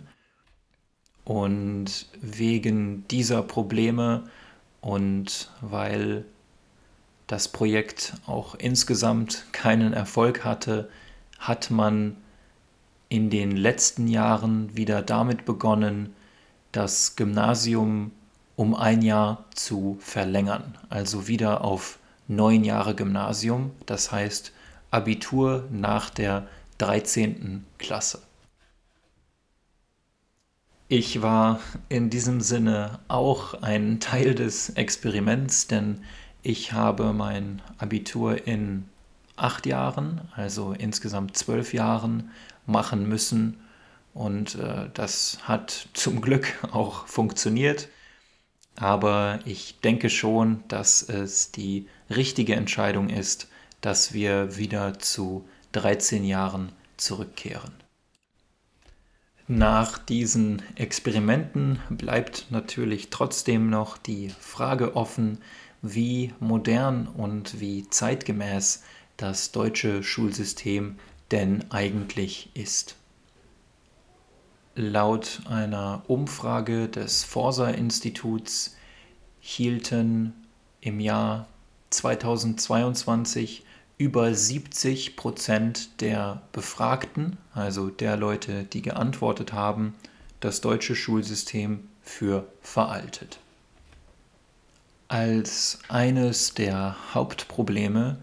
Und 1.23 2.07
wegen 2.19 3.07
dieser 3.07 3.43
Probleme 3.43 4.23
und 4.81 5.51
weil 5.61 6.25
das 7.33 7.47
Projekt 7.47 8.13
auch 8.27 8.53
insgesamt 8.53 9.45
keinen 9.53 9.91
Erfolg 9.91 10.45
hatte, 10.45 10.91
hat 11.39 11.71
man 11.71 12.15
in 13.09 13.31
den 13.31 13.57
letzten 13.57 14.07
Jahren 14.07 14.77
wieder 14.77 15.01
damit 15.01 15.43
begonnen, 15.43 16.13
das 16.73 17.15
Gymnasium 17.15 18.11
um 18.55 18.75
ein 18.75 19.01
Jahr 19.01 19.45
zu 19.55 19.97
verlängern. 19.99 20.77
Also 20.89 21.27
wieder 21.27 21.63
auf 21.63 21.97
neun 22.27 22.63
Jahre 22.63 22.93
Gymnasium, 22.93 23.71
das 23.87 24.11
heißt 24.11 24.51
Abitur 24.91 25.67
nach 25.71 26.11
der 26.11 26.45
13. 26.77 27.65
Klasse. 27.79 28.21
Ich 30.87 31.23
war 31.23 31.61
in 31.89 32.11
diesem 32.11 32.41
Sinne 32.41 32.99
auch 33.07 33.55
ein 33.63 33.99
Teil 33.99 34.35
des 34.35 34.69
Experiments, 34.69 35.65
denn 35.65 36.03
ich 36.43 36.73
habe 36.73 37.13
mein 37.13 37.61
Abitur 37.77 38.45
in 38.45 38.89
acht 39.37 39.65
Jahren, 39.65 40.21
also 40.35 40.73
insgesamt 40.73 41.37
zwölf 41.37 41.73
Jahren, 41.73 42.31
machen 42.65 43.07
müssen. 43.07 43.59
Und 44.13 44.55
äh, 44.55 44.89
das 44.93 45.39
hat 45.43 45.87
zum 45.93 46.21
Glück 46.21 46.59
auch 46.71 47.07
funktioniert. 47.07 47.87
Aber 48.75 49.39
ich 49.45 49.79
denke 49.79 50.09
schon, 50.09 50.63
dass 50.67 51.01
es 51.01 51.51
die 51.51 51.87
richtige 52.09 52.55
Entscheidung 52.55 53.09
ist, 53.09 53.47
dass 53.81 54.13
wir 54.13 54.57
wieder 54.57 54.99
zu 54.99 55.47
13 55.71 56.23
Jahren 56.23 56.71
zurückkehren. 56.97 57.73
Nach 59.47 59.97
diesen 59.97 60.61
Experimenten 60.75 61.79
bleibt 61.89 62.47
natürlich 62.49 63.09
trotzdem 63.09 63.69
noch 63.69 63.97
die 63.97 64.29
Frage 64.39 64.95
offen, 64.95 65.39
wie 65.83 66.33
modern 66.39 67.07
und 67.07 67.59
wie 67.59 67.87
zeitgemäß 67.87 68.81
das 69.17 69.51
deutsche 69.51 70.01
Schulsystem 70.01 70.97
denn 71.29 71.65
eigentlich 71.71 72.49
ist. 72.55 72.95
Laut 74.75 75.41
einer 75.47 76.03
Umfrage 76.07 76.87
des 76.87 77.23
Forsa-Instituts 77.25 78.75
hielten 79.39 80.33
im 80.81 80.99
Jahr 80.99 81.47
2022 81.91 83.63
über 83.97 84.33
70 84.33 85.15
Prozent 85.15 86.01
der 86.01 86.41
Befragten, 86.53 87.37
also 87.53 87.89
der 87.89 88.17
Leute, 88.17 88.63
die 88.63 88.81
geantwortet 88.81 89.53
haben, 89.53 89.93
das 90.39 90.61
deutsche 90.61 90.95
Schulsystem 90.95 91.87
für 92.01 92.47
veraltet. 92.61 93.39
Als 95.13 95.77
eines 95.89 96.55
der 96.55 96.95
Hauptprobleme 97.13 98.17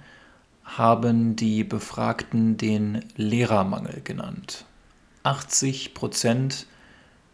haben 0.64 1.36
die 1.36 1.62
Befragten 1.62 2.56
den 2.56 3.04
Lehrermangel 3.14 4.00
genannt. 4.02 4.64
80 5.22 5.94
Prozent 5.94 6.66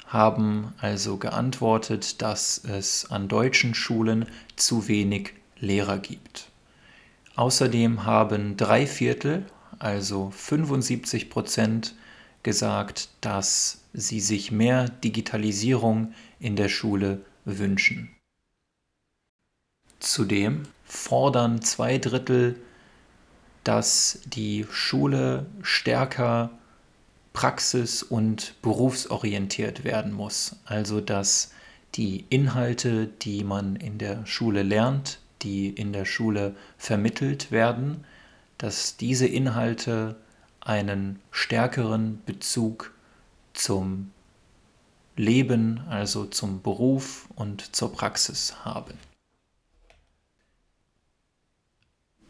haben 0.06 0.74
also 0.76 1.16
geantwortet, 1.16 2.20
dass 2.20 2.62
es 2.64 3.10
an 3.10 3.28
deutschen 3.28 3.74
Schulen 3.74 4.26
zu 4.56 4.88
wenig 4.88 5.32
Lehrer 5.58 6.00
gibt. 6.00 6.50
Außerdem 7.34 8.04
haben 8.04 8.58
drei 8.58 8.86
Viertel, 8.86 9.46
also 9.78 10.30
75 10.32 11.30
Prozent, 11.30 11.94
gesagt, 12.42 13.08
dass 13.22 13.84
sie 13.94 14.20
sich 14.20 14.52
mehr 14.52 14.90
Digitalisierung 14.90 16.12
in 16.40 16.56
der 16.56 16.68
Schule 16.68 17.22
wünschen. 17.46 18.15
Zudem 20.06 20.68
fordern 20.84 21.62
zwei 21.62 21.98
Drittel, 21.98 22.60
dass 23.64 24.20
die 24.24 24.64
Schule 24.70 25.46
stärker 25.62 26.50
praxis- 27.32 28.04
und 28.04 28.54
berufsorientiert 28.62 29.82
werden 29.82 30.12
muss. 30.12 30.54
Also 30.64 31.00
dass 31.00 31.50
die 31.96 32.24
Inhalte, 32.30 33.08
die 33.08 33.42
man 33.42 33.74
in 33.74 33.98
der 33.98 34.24
Schule 34.26 34.62
lernt, 34.62 35.18
die 35.42 35.70
in 35.70 35.92
der 35.92 36.04
Schule 36.04 36.54
vermittelt 36.78 37.50
werden, 37.50 38.04
dass 38.58 38.96
diese 38.96 39.26
Inhalte 39.26 40.14
einen 40.60 41.18
stärkeren 41.32 42.22
Bezug 42.26 42.92
zum 43.54 44.12
Leben, 45.16 45.80
also 45.90 46.26
zum 46.26 46.62
Beruf 46.62 47.28
und 47.34 47.74
zur 47.74 47.92
Praxis 47.92 48.54
haben. 48.64 48.94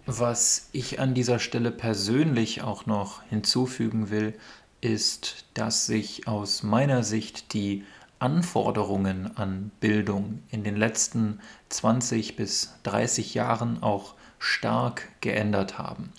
Was 0.09 0.69
ich 0.71 1.01
an 1.01 1.15
dieser 1.15 1.41
Stelle 1.41 1.73
persönlich 1.73 2.63
auch 2.63 2.87
noch 2.87 3.25
hinzufügen 3.25 4.09
will, 4.09 4.39
ist, 4.81 5.47
dass 5.55 5.87
sich 5.87 6.29
aus 6.29 6.63
meiner 6.63 7.03
Sicht 7.03 7.53
die 7.55 7.85
Anforderungen 8.21 9.37
an 9.37 9.73
Bildung 9.81 10.45
in 10.51 10.63
den 10.63 10.77
letzten 10.77 11.41
20 11.71 12.37
bis 12.37 12.75
30 12.85 13.35
Jahren 13.35 13.83
auch 13.83 14.15
stark 14.39 15.09
geändert 15.21 15.77
haben. 15.77 16.13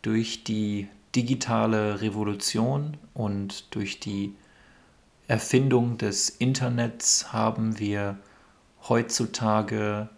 Durch 0.00 0.42
die 0.44 0.88
digitale 1.14 2.00
Revolution 2.00 2.96
und 3.12 3.74
durch 3.74 4.00
die 4.00 4.34
Erfindung 5.28 5.98
des 5.98 6.30
Internets 6.30 7.32
haben 7.34 7.78
wir 7.78 8.16
heutzutage 8.88 10.08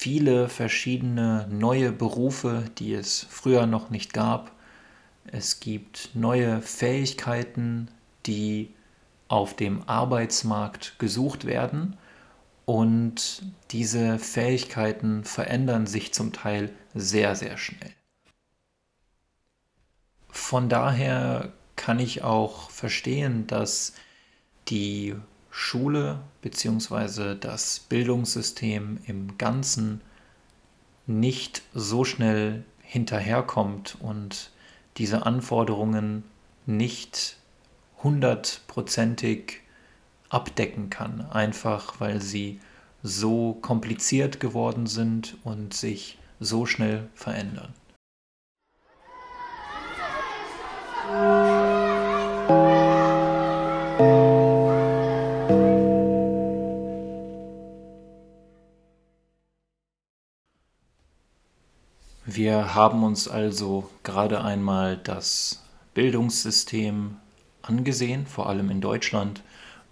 viele 0.00 0.48
verschiedene 0.48 1.46
neue 1.50 1.92
Berufe, 1.92 2.64
die 2.78 2.94
es 2.94 3.26
früher 3.28 3.66
noch 3.66 3.90
nicht 3.90 4.14
gab. 4.14 4.50
Es 5.26 5.60
gibt 5.60 6.12
neue 6.14 6.62
Fähigkeiten, 6.62 7.88
die 8.24 8.70
auf 9.28 9.54
dem 9.54 9.86
Arbeitsmarkt 9.86 10.98
gesucht 10.98 11.44
werden 11.44 11.98
und 12.64 13.42
diese 13.72 14.18
Fähigkeiten 14.18 15.24
verändern 15.24 15.86
sich 15.86 16.14
zum 16.14 16.32
Teil 16.32 16.72
sehr, 16.94 17.36
sehr 17.36 17.58
schnell. 17.58 17.92
Von 20.30 20.70
daher 20.70 21.52
kann 21.76 21.98
ich 21.98 22.22
auch 22.22 22.70
verstehen, 22.70 23.46
dass 23.46 23.92
die 24.68 25.14
Schule 25.50 26.20
bzw. 26.42 27.34
das 27.34 27.80
Bildungssystem 27.80 28.98
im 29.06 29.36
Ganzen 29.36 30.00
nicht 31.06 31.62
so 31.74 32.04
schnell 32.04 32.64
hinterherkommt 32.82 33.96
und 34.00 34.50
diese 34.96 35.26
Anforderungen 35.26 36.24
nicht 36.66 37.36
hundertprozentig 38.02 39.60
abdecken 40.28 40.90
kann, 40.90 41.22
einfach 41.30 42.00
weil 42.00 42.20
sie 42.22 42.60
so 43.02 43.54
kompliziert 43.54 44.40
geworden 44.40 44.86
sind 44.86 45.36
und 45.44 45.74
sich 45.74 46.18
so 46.38 46.66
schnell 46.66 47.08
verändern. 47.14 47.74
Wir 62.42 62.74
haben 62.74 63.04
uns 63.04 63.28
also 63.28 63.90
gerade 64.02 64.42
einmal 64.42 64.96
das 64.96 65.62
Bildungssystem 65.92 67.16
angesehen, 67.60 68.26
vor 68.26 68.48
allem 68.48 68.70
in 68.70 68.80
Deutschland, 68.80 69.42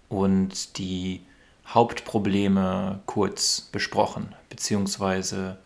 und 0.07 0.79
die 0.79 1.21
Hauptprobleme 1.67 3.01
kurz 3.05 3.61
besprochen, 3.61 4.33
beziehungsweise 4.49 5.59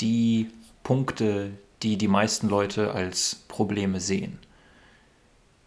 die 0.00 0.48
Punkte, 0.82 1.50
die 1.82 1.98
die 1.98 2.08
meisten 2.08 2.48
Leute 2.48 2.92
als 2.92 3.44
Probleme 3.46 4.00
sehen. 4.00 4.38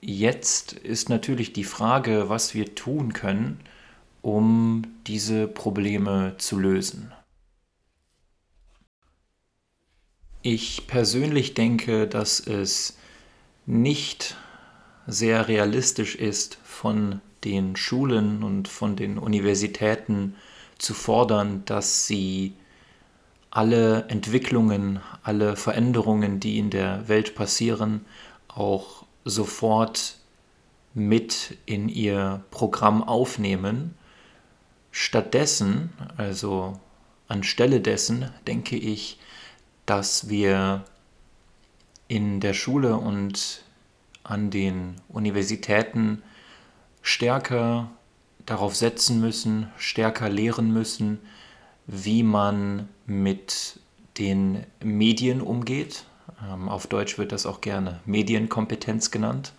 Jetzt 0.01 0.73
ist 0.73 1.08
natürlich 1.08 1.54
die 1.54 1.65
Frage, 1.65 2.30
was 2.30 2.56
wir 2.56 2.73
tun 2.73 3.13
können, 3.13 3.60
um 4.23 4.88
diese 5.06 5.47
Probleme 5.47 6.34
zu 6.39 6.58
lösen. 6.58 7.13
Ich 10.43 10.88
persönlich 10.88 11.54
denke, 11.54 12.08
dass 12.08 12.39
es 12.39 12.97
nicht 13.67 14.36
sehr 15.06 15.47
realistisch 15.47 16.15
ist, 16.15 16.58
von 16.63 17.21
den 17.43 17.75
Schulen 17.75 18.43
und 18.43 18.67
von 18.67 18.95
den 18.95 19.19
Universitäten 19.19 20.36
zu 20.80 20.95
fordern, 20.95 21.63
dass 21.65 22.08
sie 22.08 22.54
alle 23.51 24.06
Entwicklungen, 24.08 24.99
alle 25.21 25.56
Veränderungen, 25.56 26.39
die 26.39 26.58
in 26.58 26.71
der 26.71 27.08
Welt 27.08 27.36
passieren, 27.36 28.06
auch 28.47 29.04
sofort 29.25 30.17
mit 30.95 31.58
in 31.67 31.88
ihr 31.88 32.43
Programm 32.49 33.04
aufnehmen. 33.04 33.95
Stattdessen, 34.89 35.91
also 36.17 36.80
anstelle 37.27 37.80
dessen, 37.80 38.32
denke 38.47 38.75
ich, 38.75 39.19
dass 39.86 40.30
wir 40.30 40.84
in 42.08 42.39
der 42.39 42.54
Schule 42.54 42.98
und 42.98 43.63
an 44.24 44.50
den 44.50 44.96
Universitäten 45.10 46.22
stärker 47.02 47.89
darauf 48.46 48.76
setzen 48.76 49.20
müssen, 49.20 49.72
stärker 49.78 50.30
lehren 50.30 50.72
müssen, 50.72 51.20
wie 51.88 52.24
man 52.24 52.89
mit 53.06 53.80
den 54.17 54.65
Medien 54.84 55.41
umgeht. 55.41 56.06
Ähm, 56.44 56.70
auf 56.70 56.88
Deutsch 56.88 57.17
wird 57.17 57.32
das 57.32 57.46
auch 57.46 57.62
gerne 57.62 58.00
Medienkompetenz 58.06 59.12
genannt. 59.12 59.54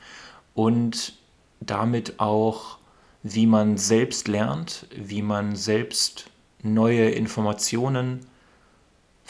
Und 0.55 1.15
damit 1.61 2.21
auch, 2.21 2.79
wie 3.23 3.47
man 3.47 3.77
selbst 3.77 4.29
lernt, 4.29 4.87
wie 4.95 5.23
man 5.23 5.57
selbst 5.57 6.27
neue 6.63 7.11
Informationen 7.11 8.27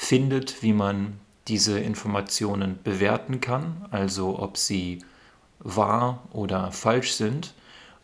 findet, 0.03 0.63
wie 0.65 0.73
man 0.73 1.21
diese 1.47 1.79
Informationen 1.79 2.79
bewerten 2.83 3.41
kann, 3.41 3.87
also 3.93 4.37
ob 4.41 4.57
sie 4.57 4.99
wahr 5.61 6.25
oder 6.33 6.73
falsch 6.73 7.13
sind 7.13 7.55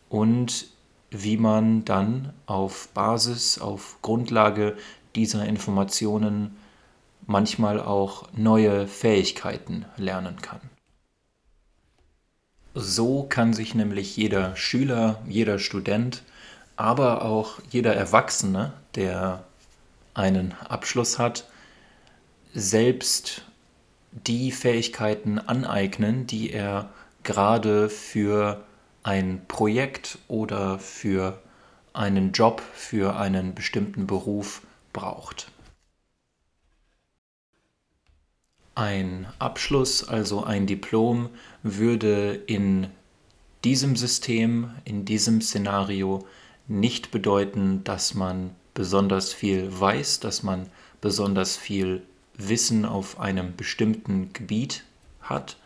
und 0.07 0.67
wie 1.11 1.35
man 1.35 1.83
dann 1.83 2.31
auf 2.45 2.87
Basis, 2.93 3.59
auf 3.59 3.97
Grundlage 4.01 4.77
dieser 5.13 5.45
Informationen 5.45 6.55
manchmal 7.27 7.81
auch 7.81 8.29
neue 8.31 8.87
Fähigkeiten 8.87 9.85
lernen 9.97 10.41
kann. 10.41 10.61
So 12.75 13.23
kann 13.23 13.53
sich 13.53 13.75
nämlich 13.75 14.15
jeder 14.15 14.55
Schüler, 14.55 15.21
jeder 15.27 15.59
Student, 15.59 16.23
aber 16.77 17.25
auch 17.25 17.59
jeder 17.69 17.93
Erwachsene, 17.93 18.71
der 18.95 19.43
einen 20.13 20.53
Abschluss 20.69 21.19
hat, 21.19 21.45
selbst 22.53 23.43
die 24.11 24.51
Fähigkeiten 24.51 25.39
aneignen, 25.39 26.27
die 26.27 26.51
er 26.51 26.89
gerade 27.23 27.89
für 27.89 28.63
ein 29.03 29.41
Projekt 29.47 30.17
oder 30.27 30.79
für 30.79 31.41
einen 31.93 32.31
Job, 32.31 32.61
für 32.73 33.15
einen 33.15 33.55
bestimmten 33.55 34.07
Beruf 34.07 34.61
braucht. 34.93 35.51
Ein 38.75 39.27
Abschluss, 39.39 40.07
also 40.07 40.43
ein 40.43 40.65
Diplom, 40.65 41.29
würde 41.63 42.33
in 42.33 42.87
diesem 43.63 43.95
System, 43.95 44.71
in 44.85 45.03
diesem 45.05 45.41
Szenario 45.41 46.25
nicht 46.67 47.11
bedeuten, 47.11 47.83
dass 47.83 48.13
man 48.13 48.55
besonders 48.73 49.33
viel 49.33 49.67
weiß, 49.77 50.21
dass 50.21 50.43
man 50.43 50.69
besonders 51.01 51.57
viel 51.57 52.03
Wissen 52.39 52.85
auf 52.85 53.19
einem 53.19 53.55
bestimmten 53.55 54.33
Gebiet 54.33 54.83
hat, 55.21 55.57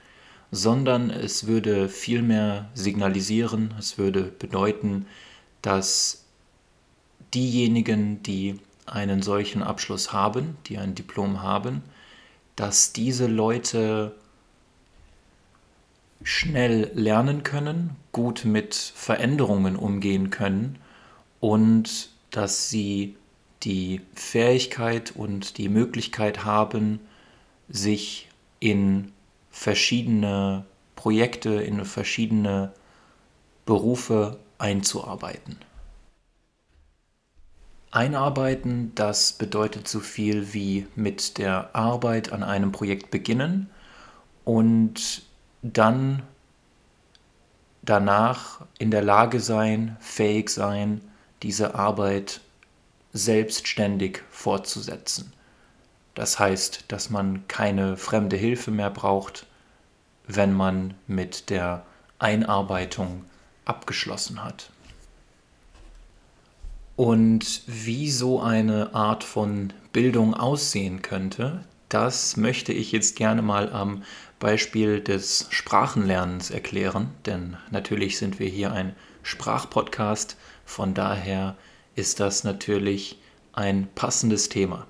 sondern 0.52 1.10
es 1.10 1.48
würde 1.48 1.88
vielmehr 1.88 2.70
signalisieren, 2.74 3.74
es 3.80 3.98
würde 3.98 4.24
bedeuten, 4.24 5.06
dass 5.62 6.26
diejenigen, 7.34 8.22
die 8.24 8.60
einen 8.86 9.22
solchen 9.22 9.64
Abschluss 9.64 10.12
haben, 10.12 10.58
die 10.68 10.78
ein 10.78 10.96
Diplom 10.96 11.42
haben, 11.42 11.82
dass 12.56 12.94
diese 12.94 13.28
Leute 13.28 14.14
schnell 16.24 16.92
lernen 16.94 17.44
können, 17.44 17.96
gut 18.12 18.46
mit 18.46 18.76
Veränderungen 18.76 19.76
umgehen 19.76 20.30
können 20.30 20.78
und 21.40 22.10
dass 22.32 22.70
sie 22.70 23.16
die 23.63 24.02
Fähigkeit 24.13 25.13
und 25.15 25.58
die 25.58 25.69
Möglichkeit 25.69 26.43
haben, 26.43 26.99
sich 27.69 28.30
in 28.60 29.12
verschiedene 29.49 30.65
Projekte, 30.95 31.49
in 31.56 31.86
verschiedene 31.86 32.73
Berufe 33.65 34.39
einzuarbeiten. 34.58 35.58
Einarbeiten, 37.91 38.91
das 38.95 39.34
bedeutet 39.34 39.88
so 39.88 39.99
viel 39.99 40.54
wie 40.54 40.88
mit 40.95 41.38
der 41.38 41.76
Arbeit 41.76 42.32
an 42.32 42.43
einem 42.43 42.71
Projekt 42.71 43.12
beginnen 43.12 43.69
und 44.43 45.23
dann 45.62 46.23
danach 47.84 48.65
in 48.80 48.89
der 48.89 49.04
Lage 49.04 49.39
sein, 49.39 49.95
fähig 49.99 50.49
sein, 50.49 51.02
diese 51.43 51.76
Arbeit 51.76 52.41
selbstständig 53.13 54.21
fortzusetzen. 54.30 55.32
Das 56.15 56.39
heißt, 56.39 56.86
dass 56.89 57.10
man 57.10 57.47
keine 57.47 57.97
fremde 57.97 58.36
Hilfe 58.36 58.71
mehr 58.71 58.89
braucht, 58.89 59.45
wenn 60.28 60.54
man 60.54 60.93
mit 61.08 61.49
der 61.49 61.86
Einarbeitung 62.19 63.26
abgeschlossen 63.65 64.43
hat. 64.43 64.69
Und 66.95 67.63
wie 67.65 68.12
so 68.12 68.41
eine 68.41 68.93
Art 68.93 69.23
von 69.23 69.73
Bildung 69.91 70.34
aussehen 70.34 71.02
könnte, 71.02 71.63
das 71.89 72.38
möchte 72.38 72.71
ich 72.73 72.91
jetzt 72.91 73.15
gerne 73.15 73.41
mal 73.41 73.71
am 73.71 74.04
Beispiel 74.39 74.99
des 74.99 75.47
Sprachenlernens 75.49 76.52
erklären, 76.52 77.10
denn 77.26 77.58
natürlich 77.71 78.17
sind 78.17 78.39
wir 78.39 78.47
hier 78.47 78.71
ein 78.71 78.95
Sprachpodcast, 79.23 80.38
von 80.65 80.93
daher 80.93 81.56
ist 81.96 82.20
das 82.20 82.44
natürlich 82.44 83.20
ein 83.54 83.88
passendes 83.94 84.50
Thema. 84.50 84.88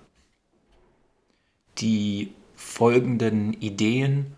Die 1.80 2.34
folgenden 2.56 3.54
Ideen 3.54 4.36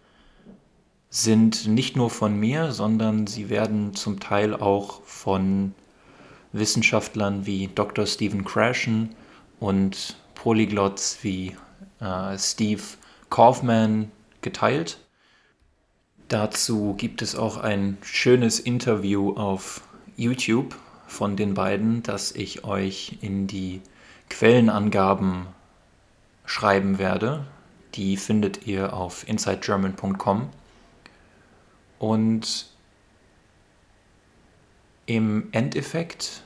sind 1.10 1.68
nicht 1.68 1.96
nur 1.96 2.10
von 2.10 2.38
mir, 2.38 2.72
sondern 2.72 3.28
sie 3.28 3.50
werden 3.50 3.94
zum 3.96 4.20
Teil 4.20 4.54
auch 4.54 5.02
von 5.04 5.74
Wissenschaftlern 6.52 7.46
wie 7.46 7.70
Dr. 7.74 8.06
Stephen 8.06 8.44
Krashen 8.44 9.16
und 9.60 10.18
Polyglots 10.34 11.20
wie 11.22 11.56
äh, 12.00 12.38
Steve 12.38 12.82
Kaufman 13.30 14.12
geteilt. 14.42 15.00
Dazu 16.28 16.96
gibt 16.98 17.22
es 17.22 17.36
auch 17.36 17.58
ein 17.58 17.98
schönes 18.02 18.60
Interview 18.60 19.34
auf 19.34 19.82
YouTube 20.18 20.76
von 21.08 21.36
den 21.36 21.54
beiden, 21.54 22.04
das 22.04 22.32
ich 22.32 22.64
euch 22.64 23.18
in 23.22 23.48
die 23.48 23.82
Quellenangaben 24.30 25.48
schreiben 26.46 26.98
werde. 26.98 27.46
Die 27.96 28.18
findet 28.18 28.68
ihr 28.68 28.94
auf 28.94 29.28
insidegerman.com. 29.28 30.50
Und 32.00 32.68
im 35.06 35.48
Endeffekt, 35.52 36.44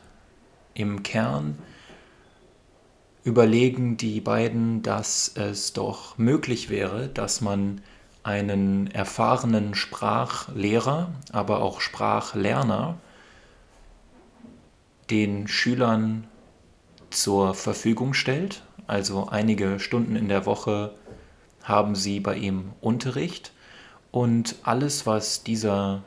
im 0.73 1.03
Kern, 1.03 1.57
überlegen 3.23 3.97
die 3.97 4.21
beiden, 4.21 4.81
dass 4.81 5.31
es 5.35 5.73
doch 5.73 6.17
möglich 6.17 6.69
wäre, 6.69 7.07
dass 7.09 7.41
man 7.41 7.81
einen 8.23 8.87
erfahrenen 8.87 9.75
Sprachlehrer, 9.75 11.11
aber 11.31 11.61
auch 11.61 11.81
Sprachlerner 11.81 12.97
den 15.09 15.47
Schülern 15.47 16.27
zur 17.09 17.53
Verfügung 17.53 18.13
stellt. 18.13 18.63
Also 18.87 19.27
einige 19.29 19.79
Stunden 19.79 20.15
in 20.15 20.29
der 20.29 20.45
Woche 20.45 20.93
haben 21.63 21.95
sie 21.95 22.19
bei 22.19 22.35
ihm 22.35 22.71
Unterricht 22.81 23.51
und 24.11 24.55
alles, 24.63 25.05
was 25.05 25.43
dieser 25.43 26.03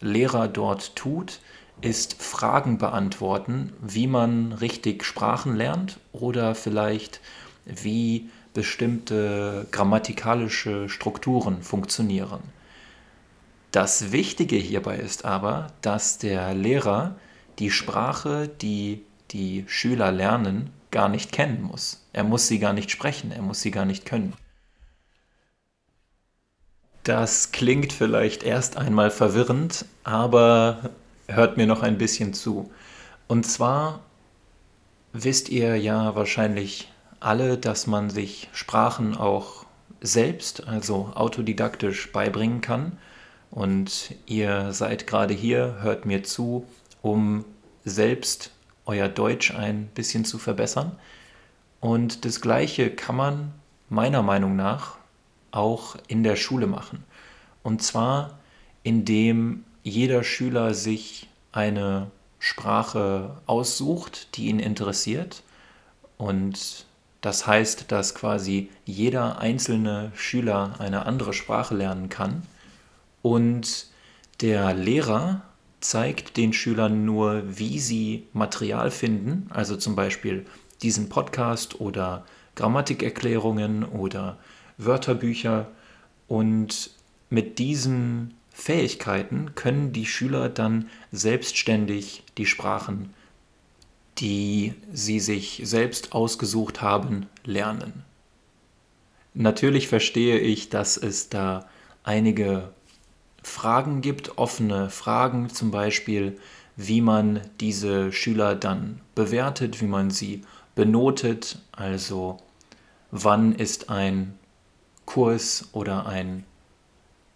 Lehrer 0.00 0.48
dort 0.48 0.94
tut, 0.94 1.40
ist 1.80 2.22
Fragen 2.22 2.78
beantworten, 2.78 3.72
wie 3.80 4.06
man 4.06 4.52
richtig 4.52 5.04
Sprachen 5.04 5.56
lernt 5.56 5.98
oder 6.12 6.54
vielleicht 6.54 7.20
wie 7.64 8.28
bestimmte 8.54 9.66
grammatikalische 9.70 10.88
Strukturen 10.88 11.62
funktionieren. 11.62 12.40
Das 13.72 14.12
Wichtige 14.12 14.56
hierbei 14.56 14.96
ist 14.96 15.24
aber, 15.26 15.68
dass 15.82 16.16
der 16.16 16.54
Lehrer 16.54 17.16
die 17.58 17.70
Sprache, 17.70 18.48
die 18.48 19.04
die 19.30 19.64
Schüler 19.66 20.12
lernen, 20.12 20.70
gar 20.90 21.08
nicht 21.08 21.32
kennen 21.32 21.62
muss. 21.62 22.06
Er 22.12 22.24
muss 22.24 22.46
sie 22.46 22.58
gar 22.58 22.72
nicht 22.72 22.90
sprechen, 22.90 23.32
er 23.32 23.42
muss 23.42 23.60
sie 23.60 23.70
gar 23.70 23.84
nicht 23.84 24.06
können. 24.06 24.34
Das 27.02 27.52
klingt 27.52 27.92
vielleicht 27.92 28.42
erst 28.42 28.76
einmal 28.76 29.10
verwirrend, 29.10 29.84
aber 30.04 30.90
hört 31.28 31.56
mir 31.56 31.66
noch 31.66 31.82
ein 31.82 31.98
bisschen 31.98 32.34
zu. 32.34 32.70
Und 33.28 33.44
zwar 33.46 34.00
wisst 35.12 35.48
ihr 35.48 35.76
ja 35.76 36.14
wahrscheinlich 36.14 36.90
alle, 37.20 37.58
dass 37.58 37.86
man 37.86 38.10
sich 38.10 38.48
Sprachen 38.52 39.16
auch 39.16 39.66
selbst, 40.00 40.66
also 40.66 41.12
autodidaktisch 41.14 42.12
beibringen 42.12 42.60
kann. 42.60 42.98
Und 43.50 44.14
ihr 44.26 44.72
seid 44.72 45.06
gerade 45.06 45.34
hier, 45.34 45.78
hört 45.80 46.06
mir 46.06 46.24
zu, 46.24 46.66
um 47.02 47.44
selbst 47.84 48.50
euer 48.84 49.08
Deutsch 49.08 49.52
ein 49.52 49.86
bisschen 49.88 50.24
zu 50.24 50.38
verbessern. 50.38 50.92
Und 51.80 52.24
das 52.24 52.40
Gleiche 52.40 52.90
kann 52.90 53.16
man 53.16 53.52
meiner 53.88 54.22
Meinung 54.22 54.56
nach 54.56 54.96
auch 55.50 55.96
in 56.08 56.22
der 56.22 56.36
Schule 56.36 56.66
machen. 56.66 57.04
Und 57.62 57.82
zwar, 57.82 58.38
indem 58.82 59.64
jeder 59.82 60.24
Schüler 60.24 60.74
sich 60.74 61.28
eine 61.52 62.10
Sprache 62.38 63.36
aussucht, 63.46 64.36
die 64.36 64.46
ihn 64.46 64.58
interessiert. 64.58 65.42
Und 66.18 66.86
das 67.20 67.46
heißt, 67.46 67.90
dass 67.90 68.14
quasi 68.14 68.70
jeder 68.84 69.38
einzelne 69.38 70.12
Schüler 70.14 70.74
eine 70.78 71.06
andere 71.06 71.32
Sprache 71.32 71.74
lernen 71.74 72.08
kann. 72.08 72.42
Und 73.22 73.88
der 74.40 74.74
Lehrer 74.74 75.42
zeigt 75.80 76.36
den 76.36 76.52
Schülern 76.52 77.04
nur, 77.04 77.42
wie 77.46 77.78
sie 77.78 78.26
Material 78.32 78.90
finden, 78.90 79.48
also 79.50 79.76
zum 79.76 79.94
Beispiel 79.94 80.46
diesen 80.82 81.08
Podcast 81.08 81.80
oder 81.80 82.24
Grammatikerklärungen 82.54 83.84
oder 83.84 84.38
Wörterbücher. 84.78 85.68
Und 86.28 86.90
mit 87.30 87.58
diesen 87.58 88.34
Fähigkeiten 88.50 89.54
können 89.54 89.92
die 89.92 90.06
Schüler 90.06 90.48
dann 90.48 90.88
selbstständig 91.12 92.24
die 92.38 92.46
Sprachen, 92.46 93.14
die 94.18 94.74
sie 94.92 95.20
sich 95.20 95.60
selbst 95.64 96.12
ausgesucht 96.12 96.80
haben, 96.80 97.26
lernen. 97.44 98.04
Natürlich 99.34 99.88
verstehe 99.88 100.38
ich, 100.38 100.70
dass 100.70 100.96
es 100.96 101.28
da 101.28 101.68
einige 102.02 102.72
Fragen 103.46 104.00
gibt, 104.00 104.38
offene 104.38 104.90
Fragen 104.90 105.48
zum 105.50 105.70
Beispiel, 105.70 106.38
wie 106.74 107.00
man 107.00 107.40
diese 107.60 108.12
Schüler 108.12 108.56
dann 108.56 109.00
bewertet, 109.14 109.80
wie 109.80 109.86
man 109.86 110.10
sie 110.10 110.42
benotet, 110.74 111.60
also 111.70 112.38
wann 113.12 113.54
ist 113.54 113.88
ein 113.88 114.36
Kurs 115.06 115.68
oder 115.72 116.06
ein 116.06 116.44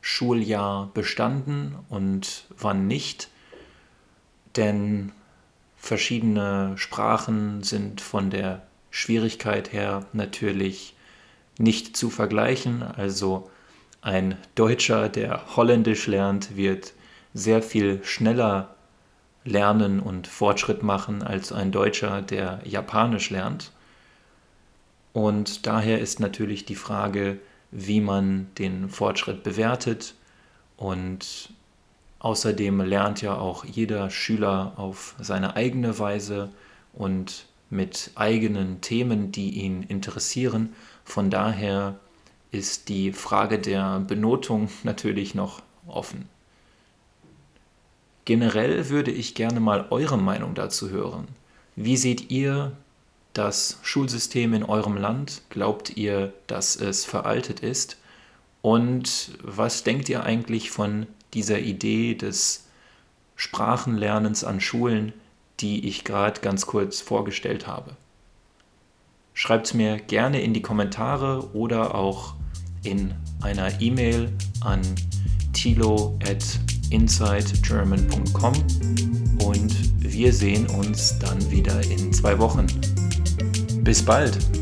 Schuljahr 0.01 0.91
bestanden 0.93 1.77
und 1.89 2.45
wann 2.59 2.89
nicht. 2.89 3.31
Denn 4.57 5.13
verschiedene 5.77 6.73
Sprachen 6.77 7.63
sind 7.63 8.01
von 8.01 8.31
der 8.31 8.63
Schwierigkeit 8.91 9.73
her 9.73 10.07
natürlich 10.13 10.97
nicht 11.57 11.97
zu 11.97 12.11
vergleichen. 12.11 12.83
Also 12.83 13.49
ein 14.03 14.37
Deutscher, 14.55 15.09
der 15.09 15.57
Holländisch 15.57 16.07
lernt, 16.07 16.57
wird 16.57 16.93
sehr 17.35 17.63
viel 17.63 18.03
schneller 18.05 18.75
lernen 19.45 20.01
und 20.01 20.27
Fortschritt 20.27 20.83
machen 20.83 21.23
als 21.23 21.53
ein 21.53 21.73
Deutscher, 21.73 22.23
der 22.23 22.61
Japanisch 22.65 23.31
lernt. 23.31 23.73
Und 25.13 25.67
daher 25.67 25.99
ist 26.01 26.21
natürlich 26.21 26.65
die 26.65 26.75
Frage, 26.75 27.39
wie 27.71 28.01
man 28.01 28.49
den 28.59 28.89
Fortschritt 28.89 29.43
bewertet. 29.43 30.15
Und 30.77 31.51
außerdem 32.21 32.81
lernt 32.81 33.23
ja 33.23 33.37
auch 33.37 33.65
jeder 33.65 34.11
Schüler 34.11 34.73
auf 34.77 35.15
seine 35.21 35.57
eigene 35.57 35.99
Weise 35.99 36.51
und 36.93 37.47
mit 37.71 38.11
eigenen 38.15 38.81
Themen, 38.81 39.31
die 39.33 39.51
ihn 39.51 39.83
interessieren. 39.83 40.75
Von 41.05 41.31
daher 41.31 41.99
ist 42.53 42.89
die 42.89 43.13
Frage 43.13 43.59
der 43.59 44.01
Benotung 44.01 44.69
natürlich 44.83 45.35
noch 45.35 45.63
offen. 45.87 46.29
Generell 48.25 48.89
würde 48.91 49.11
ich 49.11 49.35
gerne 49.35 49.61
mal 49.61 49.87
eure 49.91 50.19
Meinung 50.19 50.55
dazu 50.55 50.91
hören. 50.91 51.29
Wie 51.77 51.97
seht 51.97 52.31
ihr 52.31 52.73
das 53.33 53.79
Schulsystem 53.83 54.55
in 54.55 54.65
eurem 54.65 54.97
Land? 54.97 55.43
Glaubt 55.51 55.97
ihr, 55.97 56.33
dass 56.47 56.77
es 56.77 57.05
veraltet 57.05 57.61
ist? 57.61 57.97
Und 58.63 59.33
was 59.43 59.85
denkt 59.85 60.09
ihr 60.09 60.25
eigentlich 60.25 60.71
von 60.71 61.07
dieser 61.33 61.61
Idee 61.61 62.15
des 62.15 62.67
Sprachenlernens 63.37 64.45
an 64.45 64.61
Schulen, 64.61 65.13
die 65.61 65.89
ich 65.89 66.05
gerade 66.05 66.41
ganz 66.41 66.67
kurz 66.67 67.01
vorgestellt 67.01 67.67
habe? 67.67 67.97
Schreibt 69.41 69.69
es 69.69 69.73
mir 69.73 69.97
gerne 69.97 70.43
in 70.43 70.53
die 70.53 70.61
Kommentare 70.61 71.55
oder 71.55 71.95
auch 71.95 72.35
in 72.83 73.15
einer 73.41 73.81
E-Mail 73.81 74.31
an 74.61 74.83
tilo 75.55 76.19
at 76.29 76.45
insidegerman.com 76.91 78.53
und 79.43 80.03
wir 80.03 80.35
sehen 80.35 80.67
uns 80.67 81.19
dann 81.21 81.51
wieder 81.51 81.81
in 81.91 82.13
zwei 82.13 82.39
Wochen. 82.39 82.67
Bis 83.83 84.05
bald! 84.05 84.60